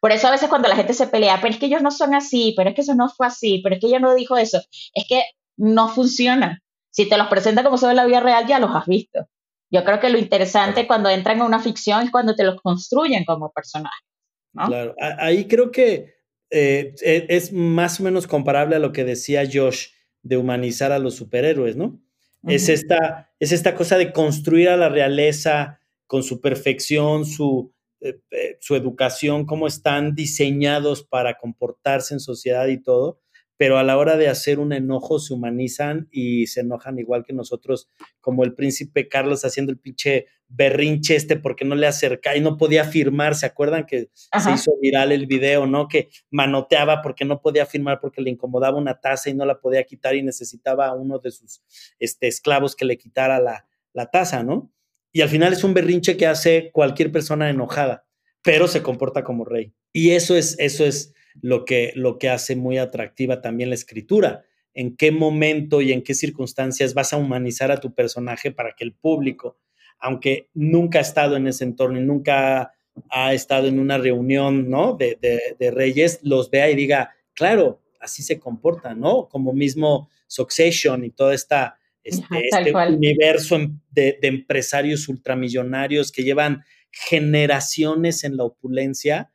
[0.00, 2.14] Por eso a veces cuando la gente se pelea, pero es que ellos no son
[2.14, 4.60] así, pero es que eso no fue así, pero es que ella no dijo eso,
[4.94, 5.24] es que
[5.56, 6.60] no funciona.
[6.90, 9.28] Si te los presenta como son en la vida real, ya los has visto.
[9.70, 13.24] Yo creo que lo interesante cuando entran a una ficción es cuando te los construyen
[13.24, 14.06] como personajes.
[14.54, 16.16] Claro, ahí creo que
[16.50, 19.88] eh, e, es más o menos comparable a lo que decía Josh
[20.22, 22.00] de humanizar a los superhéroes, ¿no?
[22.46, 28.20] es, esta, es esta cosa de construir a la realeza con su perfección, su, eh,
[28.30, 33.20] eh, su educación, cómo están diseñados para comportarse en sociedad y todo,
[33.58, 37.32] pero a la hora de hacer un enojo se humanizan y se enojan igual que
[37.32, 37.90] nosotros,
[38.20, 42.56] como el príncipe Carlos haciendo el pinche berrinche este porque no le acerca y no
[42.56, 45.88] podía firmar, ¿se acuerdan que se hizo viral el video, no?
[45.88, 49.82] Que manoteaba porque no podía firmar porque le incomodaba una taza y no la podía
[49.82, 51.60] quitar y necesitaba a uno de sus
[51.98, 54.72] este, esclavos que le quitara la, la taza, ¿no?
[55.12, 58.06] Y al final es un berrinche que hace cualquier persona enojada,
[58.42, 59.74] pero se comporta como rey.
[59.92, 64.44] Y eso es, eso es lo que, lo que hace muy atractiva también la escritura.
[64.74, 68.84] En qué momento y en qué circunstancias vas a humanizar a tu personaje para que
[68.84, 69.58] el público,
[69.98, 72.72] aunque nunca ha estado en ese entorno y nunca
[73.10, 74.94] ha estado en una reunión ¿no?
[74.94, 75.18] de,
[75.58, 79.28] de, reyes, los vea y diga, claro, así se comportan, ¿no?
[79.28, 81.78] Como mismo Succession y toda esta
[82.08, 83.58] este, este universo
[83.90, 89.30] de, empresarios ultramillonarios que llevan generaciones en la opulencia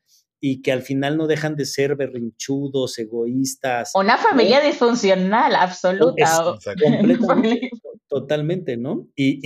[0.45, 3.91] y que al final no dejan de ser berrinchudos, egoístas.
[3.95, 6.57] Una familia disfuncional, absoluta.
[6.83, 7.69] completamente,
[8.09, 9.07] totalmente, ¿no?
[9.15, 9.39] Y,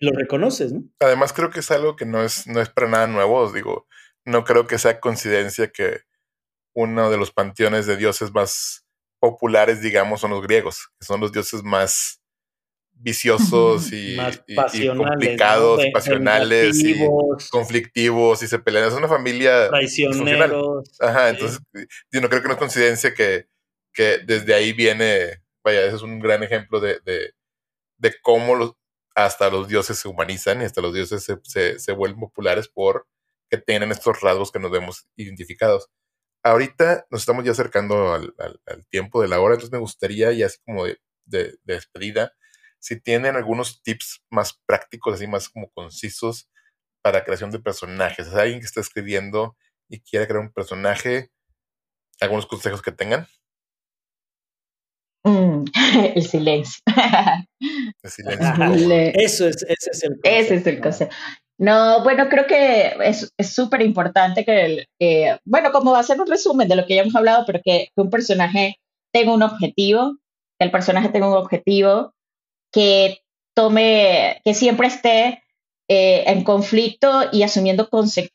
[0.00, 0.82] lo reconoces, ¿no?
[0.98, 3.86] Además creo que es algo que no es, no es para nada nuevo, os digo,
[4.24, 6.00] no creo que sea coincidencia que
[6.74, 8.84] uno de los panteones de dioses más
[9.20, 12.20] populares, digamos, son los griegos, que son los dioses más
[13.02, 14.16] viciosos y,
[14.96, 16.94] complicados, y pasionales y
[17.50, 18.88] conflictivos y se pelean.
[18.88, 20.88] Es una familia traicioneros.
[21.00, 21.60] Ajá, entonces
[22.10, 23.48] yo no creo que no es coincidencia que,
[23.92, 27.34] que desde ahí viene, vaya, ese es un gran ejemplo de, de,
[27.98, 28.74] de cómo los,
[29.14, 33.08] hasta los dioses se humanizan y hasta los dioses se, se, se vuelven populares por
[33.50, 35.90] que tienen estos rasgos que nos vemos identificados.
[36.44, 40.46] Ahorita nos estamos ya acercando al, al, tiempo de la hora, entonces me gustaría, ya
[40.46, 42.32] así como de, de despedida,
[42.82, 46.50] si tienen algunos tips más prácticos, así más como concisos
[47.00, 48.26] para creación de personajes.
[48.26, 49.56] ¿Es alguien que está escribiendo
[49.88, 51.30] y quiere crear un personaje?
[52.20, 53.28] ¿Algunos consejos que tengan?
[55.24, 55.64] Mm,
[56.16, 56.82] el silencio.
[58.02, 59.12] El silencio.
[59.14, 60.36] Eso es, ese es el consejo.
[60.36, 61.10] Ese es el consejo.
[61.58, 66.26] No, bueno, creo que es súper importante que, el, bueno, como va a ser un
[66.26, 68.74] resumen de lo que ya hemos hablado, pero que, que un personaje
[69.12, 70.18] tenga un objetivo,
[70.58, 72.12] que el personaje tenga un objetivo,
[72.72, 73.20] que
[73.54, 75.42] tome, que siempre esté
[75.88, 77.88] eh, en conflicto y asumiendo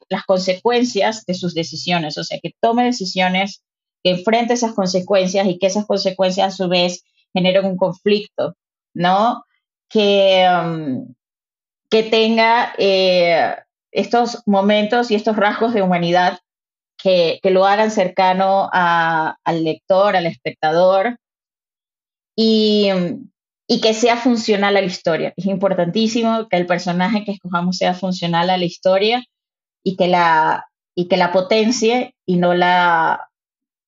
[0.09, 3.63] las consecuencias de sus decisiones, o sea, que tome decisiones,
[4.03, 8.55] que enfrente esas consecuencias y que esas consecuencias a su vez generen un conflicto,
[8.93, 9.43] ¿no?
[9.89, 11.13] Que, um,
[11.89, 13.55] que tenga eh,
[13.91, 16.39] estos momentos y estos rasgos de humanidad
[16.97, 21.17] que, que lo hagan cercano al lector, al espectador.
[22.35, 23.29] Y, um,
[23.67, 25.33] y que sea funcional a la historia.
[25.35, 29.25] Es importantísimo que el personaje que escojamos sea funcional a la historia
[29.83, 30.65] y que la,
[30.95, 33.27] y que la potencie y no la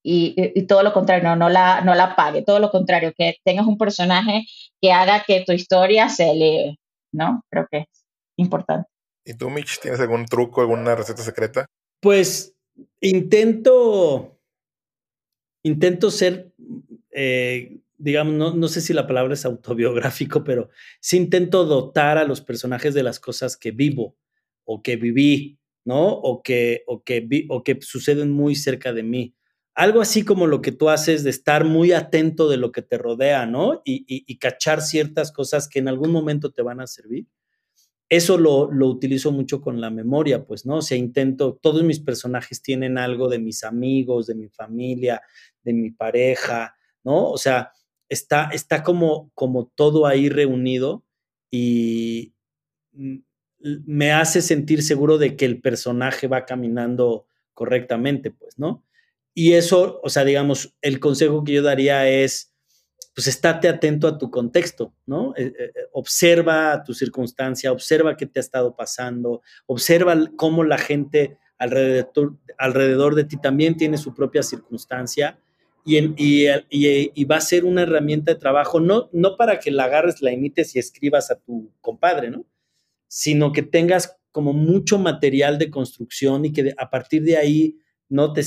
[0.02, 3.78] y, todo lo contrario, no, la, no la pague, todo lo contrario, que tengas un
[3.78, 4.46] personaje
[4.82, 6.80] que haga que tu historia se lee,
[7.12, 7.44] ¿no?
[7.52, 8.06] Creo que es
[8.38, 8.90] importante.
[9.26, 11.66] ¿Y tú, Mitch, tienes algún truco, alguna receta secreta?
[12.02, 12.56] Pues
[13.02, 14.40] intento,
[15.64, 16.54] intento ser
[17.12, 20.70] eh, digamos, no, no, sé si la palabra es autobiográfico, pero
[21.02, 24.18] sí intento dotar a los personajes de las cosas que vivo
[24.64, 26.08] o que viví, ¿no?
[26.10, 29.36] O que, o que, vi, o que suceden muy cerca de mí.
[29.76, 32.98] Algo así como lo que tú haces de estar muy atento de lo que te
[32.98, 33.82] rodea, ¿no?
[33.86, 37.28] Y, y, cachar ciertas cosas que en algún momento te van a servir.
[38.10, 40.78] Eso lo, lo utilizo mucho con la memoria, pues, ¿no?
[40.78, 45.22] O sea, intento, todos mis personajes tienen algo de mis amigos, de mi familia,
[45.64, 47.30] de mi pareja, ¿no?
[47.32, 47.72] O sea,
[48.10, 51.04] está, está como, como todo ahí reunido
[51.52, 52.34] y
[53.62, 58.84] me hace sentir seguro de que el personaje va caminando correctamente, pues, ¿no?
[59.34, 62.54] Y eso, o sea, digamos, el consejo que yo daría es,
[63.14, 65.34] pues, estate atento a tu contexto, ¿no?
[65.36, 70.78] Eh, eh, eh, observa tu circunstancia, observa qué te ha estado pasando, observa cómo la
[70.78, 75.38] gente alrededor de ti también tiene su propia circunstancia
[75.98, 80.32] y, va a ser una herramienta de trabajo, no, no para que la agarres, la
[80.32, 82.46] imites y escribas a tu compadre, ¿no?
[83.08, 88.34] Sino que tengas como mucho material de construcción y que a partir de ahí no
[88.34, 88.44] te,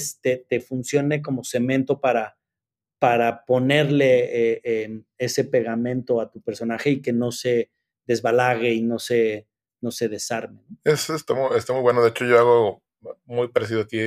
[0.49, 2.37] te, funcione como cemento para,
[2.99, 7.71] para ponerle eh, ese pegamento a tu personaje y que no se
[8.07, 9.49] desbalague y no se,
[9.81, 10.63] no se desarme.
[10.85, 11.35] Está
[11.73, 12.03] muy bueno.
[12.03, 12.83] De hecho, yo hago
[13.25, 13.99] muy parecido a ti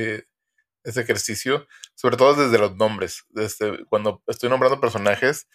[0.86, 3.24] ese ejercicio, sobre todo desde los nombres.
[3.30, 5.48] Desde cuando estoy nombrando personajes,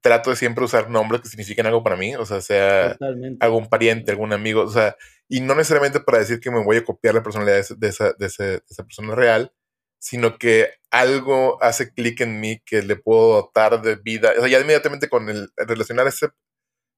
[0.00, 2.96] trato de siempre usar nombres que signifiquen algo para mí, o sea, sea
[3.40, 4.96] algún pariente, algún amigo, o sea,
[5.28, 8.26] y no necesariamente para decir que me voy a copiar la personalidad de, esa, de,
[8.26, 9.52] esa persona real,
[9.98, 14.32] sino que algo hace clic en mí que le puedo dar de vida.
[14.38, 16.28] O sea, ya inmediatamente con el relacionar ese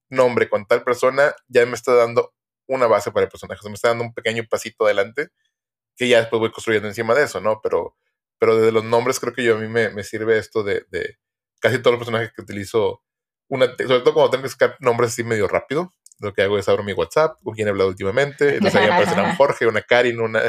[0.09, 2.33] nombre con tal persona, ya me está dando
[2.67, 5.29] una base para el personaje, o sea, me está dando un pequeño pasito adelante
[6.01, 7.61] que ya después voy construyendo encima de eso, ¿no?
[7.61, 7.95] Pero,
[8.39, 11.19] pero desde los nombres creo que yo a mí me, me sirve esto de, de,
[11.59, 13.03] casi todos los personajes que utilizo,
[13.47, 16.67] una, sobre todo cuando tengo que buscar nombres así medio rápido, lo que hago es
[16.67, 20.19] abro mi WhatsApp, con quién he hablado últimamente, entonces ahí aparecerá un Jorge, una Karin,
[20.19, 20.41] una,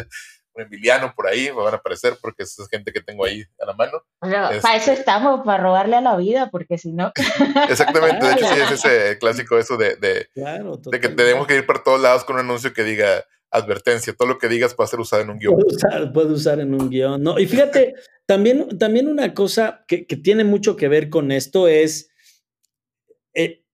[0.55, 3.67] un Emiliano por ahí, me van a aparecer porque es gente que tengo ahí a
[3.67, 4.03] la mano.
[4.21, 7.13] para eso este estamos, para robarle a la vida, porque si no...
[7.69, 11.67] Exactamente, de hecho sí es ese clásico eso de, de, de que tenemos que ir
[11.67, 15.01] por todos lados con un anuncio que diga advertencia, todo lo que digas puede ser
[15.01, 15.55] usado en un guion.
[15.55, 17.39] Puede usar, puede usar en un guion, ¿no?
[17.39, 17.95] Y fíjate,
[18.27, 22.11] También, también una cosa que, tiene mucho que ver con esto es
[23.35, 23.65] eh,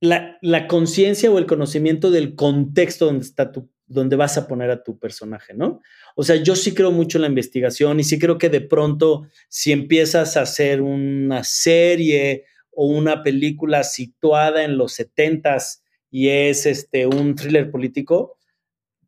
[0.00, 4.70] la, la conciencia o el conocimiento del contexto donde está tu, donde vas a poner
[4.70, 5.80] a tu personaje, ¿no?
[6.14, 9.26] O sea, yo sí creo mucho en la investigación y sí creo que de pronto
[9.48, 16.64] si empiezas a hacer una serie o una película situada en los setentas y es
[16.66, 18.37] este un thriller político,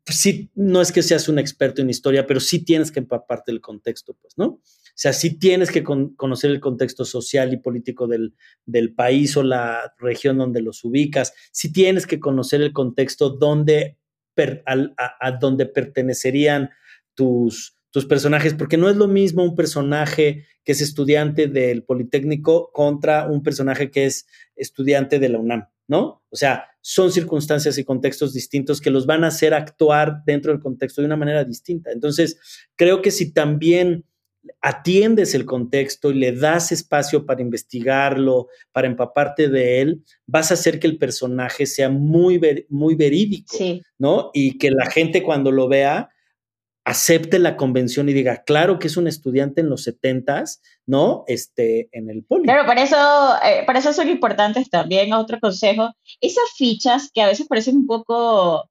[0.05, 3.61] sí, no es que seas un experto en historia, pero sí tienes que empaparte del
[3.61, 4.45] contexto, pues, ¿no?
[4.45, 4.61] O
[4.95, 8.35] sea, sí tienes que conocer el contexto social y político del,
[8.65, 13.97] del, país o la región donde los ubicas, sí tienes que conocer el contexto donde
[14.65, 16.69] a, donde pertenecerían
[17.15, 22.71] tus, tus personajes, porque no es lo mismo un personaje que es estudiante del Politécnico
[22.71, 26.23] contra un personaje que es estudiante de la UNAM, ¿no?
[26.29, 30.61] O sea, son circunstancias y contextos distintos que los van a hacer actuar dentro del
[30.61, 31.91] contexto de una manera distinta.
[31.91, 32.37] Entonces,
[32.75, 34.05] creo que si también
[34.61, 40.55] atiendes el contexto y le das espacio para investigarlo, para empaparte de él, vas a
[40.55, 43.55] hacer que el personaje sea muy, muy verídico,
[43.99, 44.31] ¿no?
[44.33, 46.09] Y que la gente cuando lo vea
[46.83, 51.23] acepte la convención y diga, claro que es un estudiante en los setentas, ¿no?
[51.27, 52.43] Este, en el poli.
[52.43, 52.97] Claro, para eso,
[53.45, 57.87] eh, para eso son importantes también, otro consejo, esas fichas que a veces parecen un
[57.87, 58.69] poco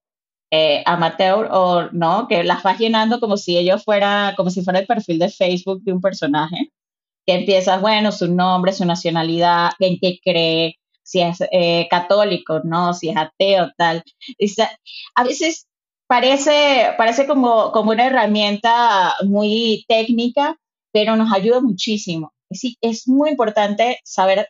[0.50, 4.80] eh, amateur o no, que las vas llenando como si ellos fuera, como si fuera
[4.80, 6.72] el perfil de Facebook de un personaje,
[7.26, 12.92] que empiezas, bueno, su nombre, su nacionalidad, en qué cree, si es eh, católico, ¿no?
[12.94, 14.02] Si es ateo, tal.
[15.14, 15.68] a veces
[16.10, 20.56] parece, parece como, como una herramienta muy técnica,
[20.92, 22.32] pero nos ayuda muchísimo.
[22.50, 24.48] Sí, es muy importante saber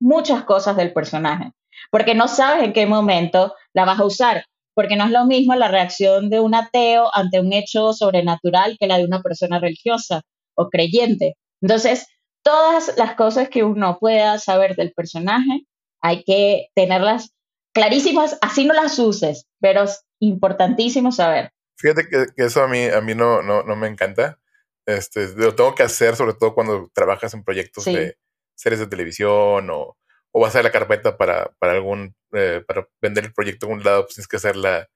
[0.00, 1.52] muchas cosas del personaje,
[1.90, 5.54] porque no sabes en qué momento la vas a usar porque no es lo mismo
[5.54, 10.20] la reacción de un ateo ante un hecho sobrenatural que la de una persona religiosa
[10.54, 11.36] o creyente.
[11.62, 12.06] Entonces,
[12.42, 15.62] todas las cosas que uno pueda saber del personaje,
[16.02, 17.30] hay que tenerlas
[17.72, 21.50] clarísimas, así no las uses, pero es importantísimo saber.
[21.78, 24.38] Fíjate que, eso a mí, a mí no, no, no, me encanta.
[24.86, 28.16] Este, lo tengo que hacer, sobre todo cuando trabajas en proyectos de
[28.54, 29.96] series de televisión o,
[30.32, 33.82] o vas a la carpeta para, para algún, eh, para vender el proyecto a un
[33.82, 34.88] lado, pues tienes que hacer la,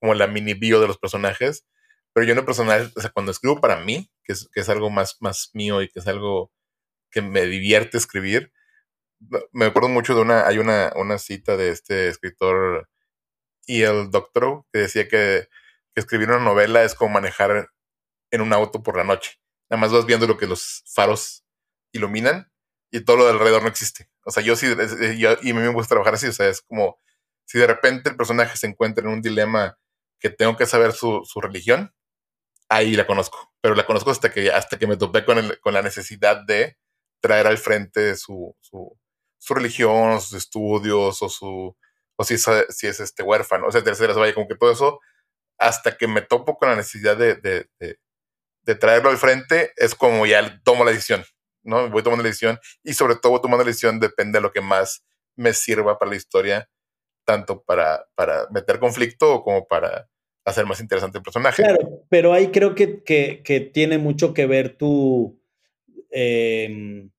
[0.00, 1.66] como la mini bio de los personajes.
[2.12, 4.68] Pero yo en lo personal, o sea, cuando escribo para mí, que es, que es
[4.68, 6.52] algo más, más mío y que es algo
[7.10, 8.52] que me divierte escribir,
[9.52, 12.88] me acuerdo mucho de una, hay una, una cita de este escritor
[13.66, 15.48] y el doctor que decía que,
[15.96, 17.70] escribir una novela es como manejar
[18.32, 19.38] en un auto por la noche.
[19.70, 21.44] Nada más vas viendo lo que los faros
[21.92, 22.50] iluminan
[22.90, 24.10] y todo lo de alrededor no existe.
[24.24, 24.66] O sea, yo sí,
[25.16, 26.98] y a mí me gusta trabajar así, o sea, es como
[27.46, 29.78] si de repente el personaje se encuentra en un dilema
[30.18, 31.94] que tengo que saber su, su religión,
[32.68, 35.74] ahí la conozco, pero la conozco hasta que, hasta que me topé con, el, con
[35.74, 36.76] la necesidad de
[37.20, 38.98] traer al frente su, su,
[39.38, 41.76] su religión, sus estudios, o su,
[42.16, 45.00] o si es, si es este huérfano, o sea, terceras, vaya, como que todo eso,
[45.58, 47.98] hasta que me topo con la necesidad de, de, de,
[48.62, 51.24] de traerlo al frente, es como ya tomo la decisión.
[51.64, 51.88] ¿no?
[51.90, 55.04] Voy tomando la decisión y sobre todo tomando la decisión depende de lo que más
[55.34, 56.68] me sirva para la historia,
[57.24, 60.08] tanto para, para meter conflicto como para
[60.44, 61.62] hacer más interesante el personaje.
[61.62, 65.40] Claro, pero ahí creo que, que, tiene mucho que ver tu...
[66.10, 67.10] Em,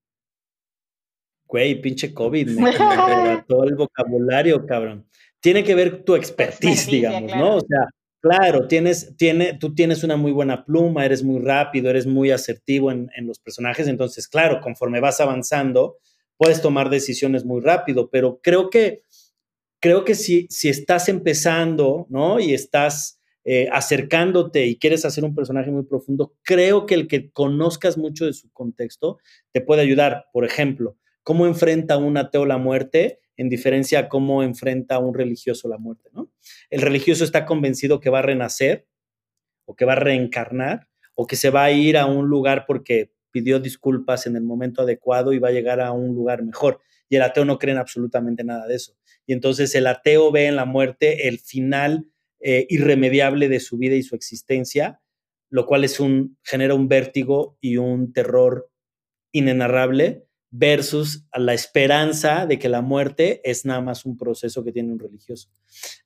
[1.46, 2.72] güey, pinche COVID, me,
[3.48, 5.06] todo el vocabulario, cabrón.
[5.40, 7.56] Tiene que ver tu expertise, digamos, ¿no?
[7.56, 7.88] O sea,
[8.28, 12.90] Claro, tienes, tiene, tú tienes una muy buena pluma, eres muy rápido, eres muy asertivo
[12.90, 15.98] en, los personajes, entonces, claro, conforme vas avanzando,
[16.36, 19.02] puedes tomar decisiones muy rápido, pero creo que,
[19.80, 22.40] creo que si, si estás empezando, ¿no?
[22.40, 27.30] Y estás eh, acercándote y quieres hacer un personaje muy profundo, creo que el que
[27.30, 29.18] conozcas mucho de su contexto
[29.52, 30.24] te puede ayudar.
[30.32, 30.96] Por ejemplo,
[31.26, 36.08] cómo enfrenta un ateo la muerte en diferencia a cómo enfrenta un religioso la muerte,
[36.12, 36.30] ¿no?
[36.70, 38.86] El religioso está convencido que va a renacer
[39.64, 43.10] o que va a reencarnar o que se va a ir a un lugar porque
[43.32, 46.80] pidió disculpas en el momento adecuado y va a llegar a un lugar mejor.
[47.08, 48.96] Y el ateo no cree en absolutamente nada de eso.
[49.26, 52.06] Y entonces el ateo ve en la muerte el final
[52.38, 55.00] eh, irremediable de su vida y su existencia,
[55.50, 58.70] lo cual es un, genera un vértigo y un terror
[59.32, 60.25] inenarrable
[60.58, 64.98] versus la esperanza de que la muerte es nada más un proceso que tiene un
[64.98, 65.50] religioso.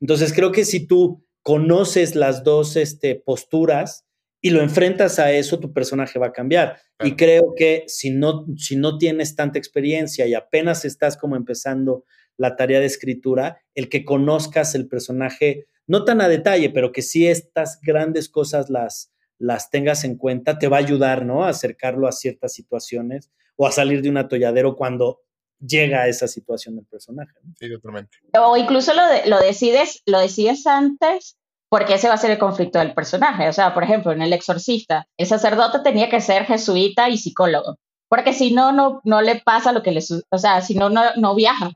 [0.01, 4.07] Entonces creo que si tú conoces las dos este, posturas
[4.41, 6.79] y lo enfrentas a eso, tu personaje va a cambiar.
[7.03, 12.05] Y creo que si no, si no tienes tanta experiencia y apenas estás como empezando
[12.37, 17.03] la tarea de escritura, el que conozcas el personaje, no tan a detalle, pero que
[17.03, 21.45] sí estas grandes cosas las, las tengas en cuenta, te va a ayudar, ¿no?
[21.45, 23.31] A acercarlo a ciertas situaciones
[23.61, 25.21] o a salir de un atolladero cuando
[25.61, 27.35] llega a esa situación del personaje.
[27.59, 28.17] Sí, totalmente.
[28.39, 31.37] O incluso lo, lo, decides, lo decides antes
[31.69, 33.51] porque ese va a ser el conflicto del personaje.
[33.51, 37.77] O sea, por ejemplo, en El Exorcista, el sacerdote tenía que ser jesuita y psicólogo,
[38.09, 40.01] porque si no, no, no le pasa lo que le...
[40.31, 41.71] O sea, si no, no, no viaja.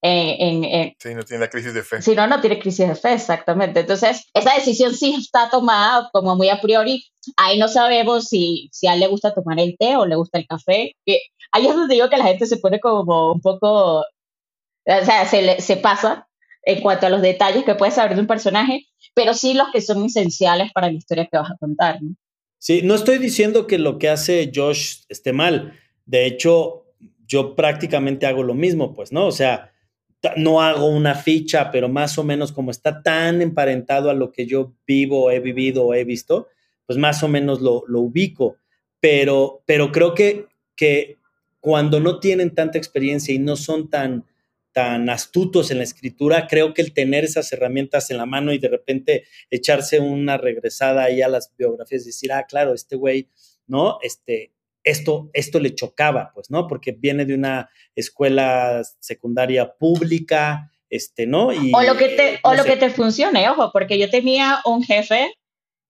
[0.00, 2.00] En, sí, no tiene la crisis de fe.
[2.02, 3.80] Si no, no tiene crisis de fe, exactamente.
[3.80, 7.04] Entonces, esa decisión sí está tomada como muy a priori.
[7.36, 10.38] Ahí no sabemos si, si a él le gusta tomar el té o le gusta
[10.38, 10.94] el café.
[11.52, 14.04] ahí es donde digo que la gente se pone como un poco, o
[14.84, 16.28] sea, se, se pasa
[16.62, 19.80] en cuanto a los detalles que puedes saber de un personaje, pero sí los que
[19.80, 22.00] son esenciales para la historia que vas a contar.
[22.02, 22.14] ¿no?
[22.58, 25.74] Sí, no estoy diciendo que lo que hace Josh esté mal.
[26.06, 26.86] De hecho,
[27.26, 29.26] yo prácticamente hago lo mismo, pues, ¿no?
[29.26, 29.72] O sea,
[30.36, 34.46] no hago una ficha, pero más o menos como está tan emparentado a lo que
[34.46, 36.48] yo vivo, he vivido o he visto,
[36.86, 38.56] pues más o menos lo, ubico.
[39.00, 41.18] Pero, pero creo que, que
[41.60, 44.24] cuando no tienen tanta experiencia y no son tan,
[44.72, 48.58] tan astutos en la escritura, creo que el tener esas herramientas en la mano y
[48.58, 53.28] de repente echarse una regresada ahí a las biografías y decir, ah, claro, este güey,
[53.66, 53.98] ¿no?
[54.02, 54.52] Este,
[54.84, 56.66] esto, esto le chocaba, pues, ¿no?
[56.66, 61.52] Porque viene de una escuela secundaria pública, este, ¿no?
[61.52, 64.82] Y, o lo que te, o lo que te funcione, ojo, porque yo tenía un
[64.82, 65.32] jefe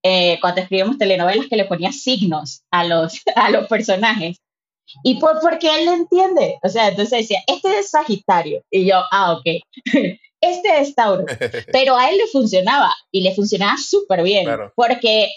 [0.03, 4.39] eh, cuando escribíamos telenovelas que le ponía signos a los, a los personajes.
[5.05, 6.59] Y por, porque él le entiende.
[6.63, 8.63] O sea, entonces decía, este es Sagitario.
[8.71, 9.63] Y yo, ah, ok.
[10.41, 11.27] este es Tauro.
[11.73, 14.49] Pero a él le funcionaba y le funcionaba súper bien.
[14.75, 15.31] Porque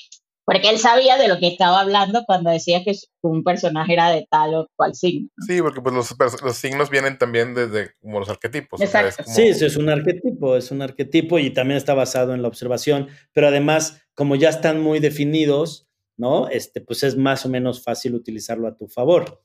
[0.52, 2.92] porque él sabía de lo que estaba hablando cuando decía que
[3.22, 5.30] un personaje era de tal o cual signo.
[5.48, 8.82] Sí, porque pues los, los signos vienen también desde como los arquetipos.
[8.82, 9.24] Exacto.
[9.26, 13.08] Sí, eso es un arquetipo, es un arquetipo y también está basado en la observación,
[13.32, 15.88] pero además, como ya están muy definidos,
[16.18, 16.50] ¿no?
[16.50, 19.42] Este, pues es más o menos fácil utilizarlo a tu favor.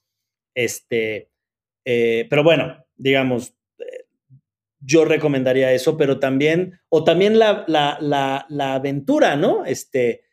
[0.57, 1.31] Este,
[1.85, 4.07] eh, pero bueno, digamos, eh,
[4.81, 9.65] yo recomendaría eso, pero también, o también la, la, la, la aventura, ¿no?
[9.65, 10.26] Este,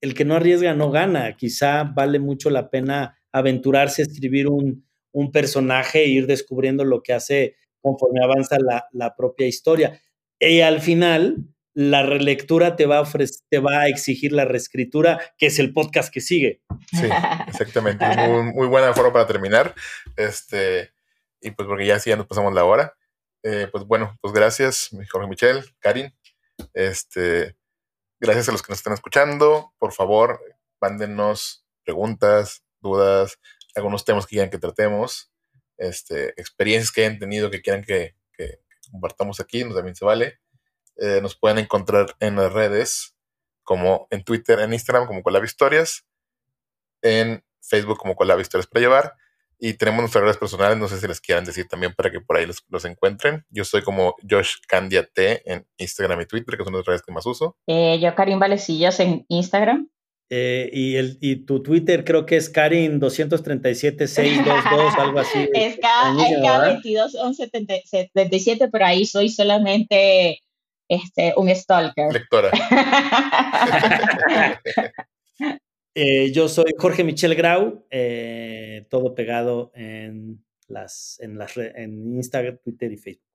[0.00, 1.36] el que no arriesga no gana.
[1.36, 4.84] Quizá vale mucho la pena aventurarse a escribir un,
[5.32, 8.58] personaje e ir descubriendo lo que hace conforme avanza
[8.92, 10.00] la, propia historia.
[10.38, 11.44] Y al final,
[11.74, 16.62] la relectura te va, a exigir la reescritura, que es el podcast que sigue.
[16.92, 17.08] Sí,
[17.48, 18.04] exactamente.
[18.28, 19.74] muy, muy, buena forma para terminar.
[20.16, 20.90] Este,
[21.40, 22.94] y pues porque ya sí ya nos pasamos la hora.
[23.42, 26.14] Eh, pues bueno, pues gracias, Jorge Michel, Karin.
[26.74, 27.56] Este,
[28.22, 29.72] Gracias a los que nos están escuchando.
[29.78, 30.42] Por favor,
[30.78, 33.38] mándenos preguntas, dudas,
[33.74, 35.32] algunos temas que quieran que tratemos,
[35.78, 38.14] este, experiencias que hayan tenido que quieran que,
[38.92, 40.38] compartamos aquí, nos también se vale.
[40.96, 43.16] Eh, nos pueden encontrar en las redes,
[43.62, 46.04] como en Twitter, en Instagram, como Colab Historias,
[47.00, 49.16] en Facebook como Colab Historias para llevar.
[49.62, 52.38] Y tenemos nuestras redes personales, no sé si les quieran decir también para que por
[52.38, 53.44] ahí los, encuentren.
[53.50, 57.12] Yo soy como Josh Candia T en Instagram y Twitter, que son las redes que
[57.12, 57.58] más uso.
[57.66, 59.90] Eh, yo Karim Valecillas en Instagram.
[60.30, 65.46] Eh, y, el, y tu Twitter creo que es Karin 237-622, algo así.
[65.54, 70.40] Es K221177, pero ahí soy solamente
[70.88, 72.10] este, un stalker.
[72.12, 72.50] Lectora.
[75.94, 82.58] Eh, yo soy Jorge Michel Grau, eh, todo pegado en las, en las en Instagram,
[82.58, 83.30] Twitter y Facebook.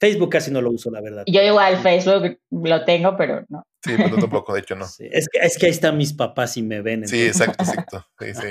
[0.00, 1.22] Facebook casi no lo uso, la verdad.
[1.28, 3.62] Yo igual Facebook lo tengo, pero no.
[3.84, 4.84] Sí, pero tampoco, de hecho no.
[4.84, 7.06] es, que, es que ahí están mis papás y me ven.
[7.06, 8.06] Sí, exacto, exacto.
[8.18, 8.48] Sí, sí.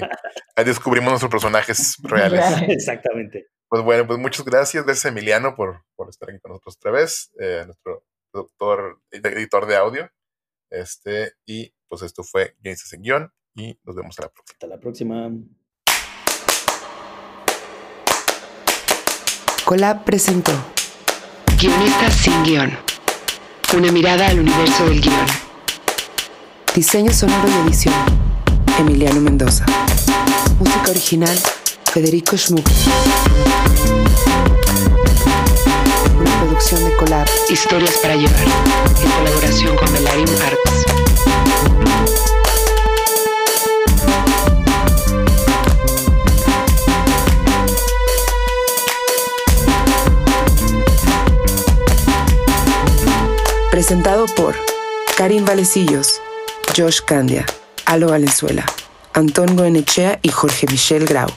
[0.56, 2.42] Ahí descubrimos nuestros personajes reales.
[2.70, 3.48] Exactamente.
[3.68, 4.86] Pues bueno, pues muchas gracias.
[4.86, 9.76] Gracias Emiliano por, por estar aquí con nosotros otra vez, eh, nuestro doctor, editor de
[9.76, 10.10] audio.
[10.70, 14.54] Este, y pues esto fue James en Guión y nos vemos a la próxima.
[14.54, 15.32] Hasta la próxima.
[19.66, 20.52] Colab presentó
[21.58, 22.78] Guionistas sin guion.
[23.78, 25.26] Una mirada al universo del guion.
[26.76, 27.94] Diseño sonoro y edición.
[28.80, 29.66] Emiliano Mendoza.
[30.60, 31.38] Música original.
[31.92, 32.68] Federico Schmuck.
[36.20, 37.28] Una producción de Colab.
[37.50, 38.46] Historias para llevar.
[39.04, 41.11] En colaboración con Belarim Arts.
[53.82, 54.56] Presentado por
[55.18, 56.22] Karim Valecillos,
[56.78, 57.48] Josh Candia,
[57.86, 58.64] Alo Valenzuela,
[59.12, 61.28] Antón Goenechea y Jorge Michel Grau.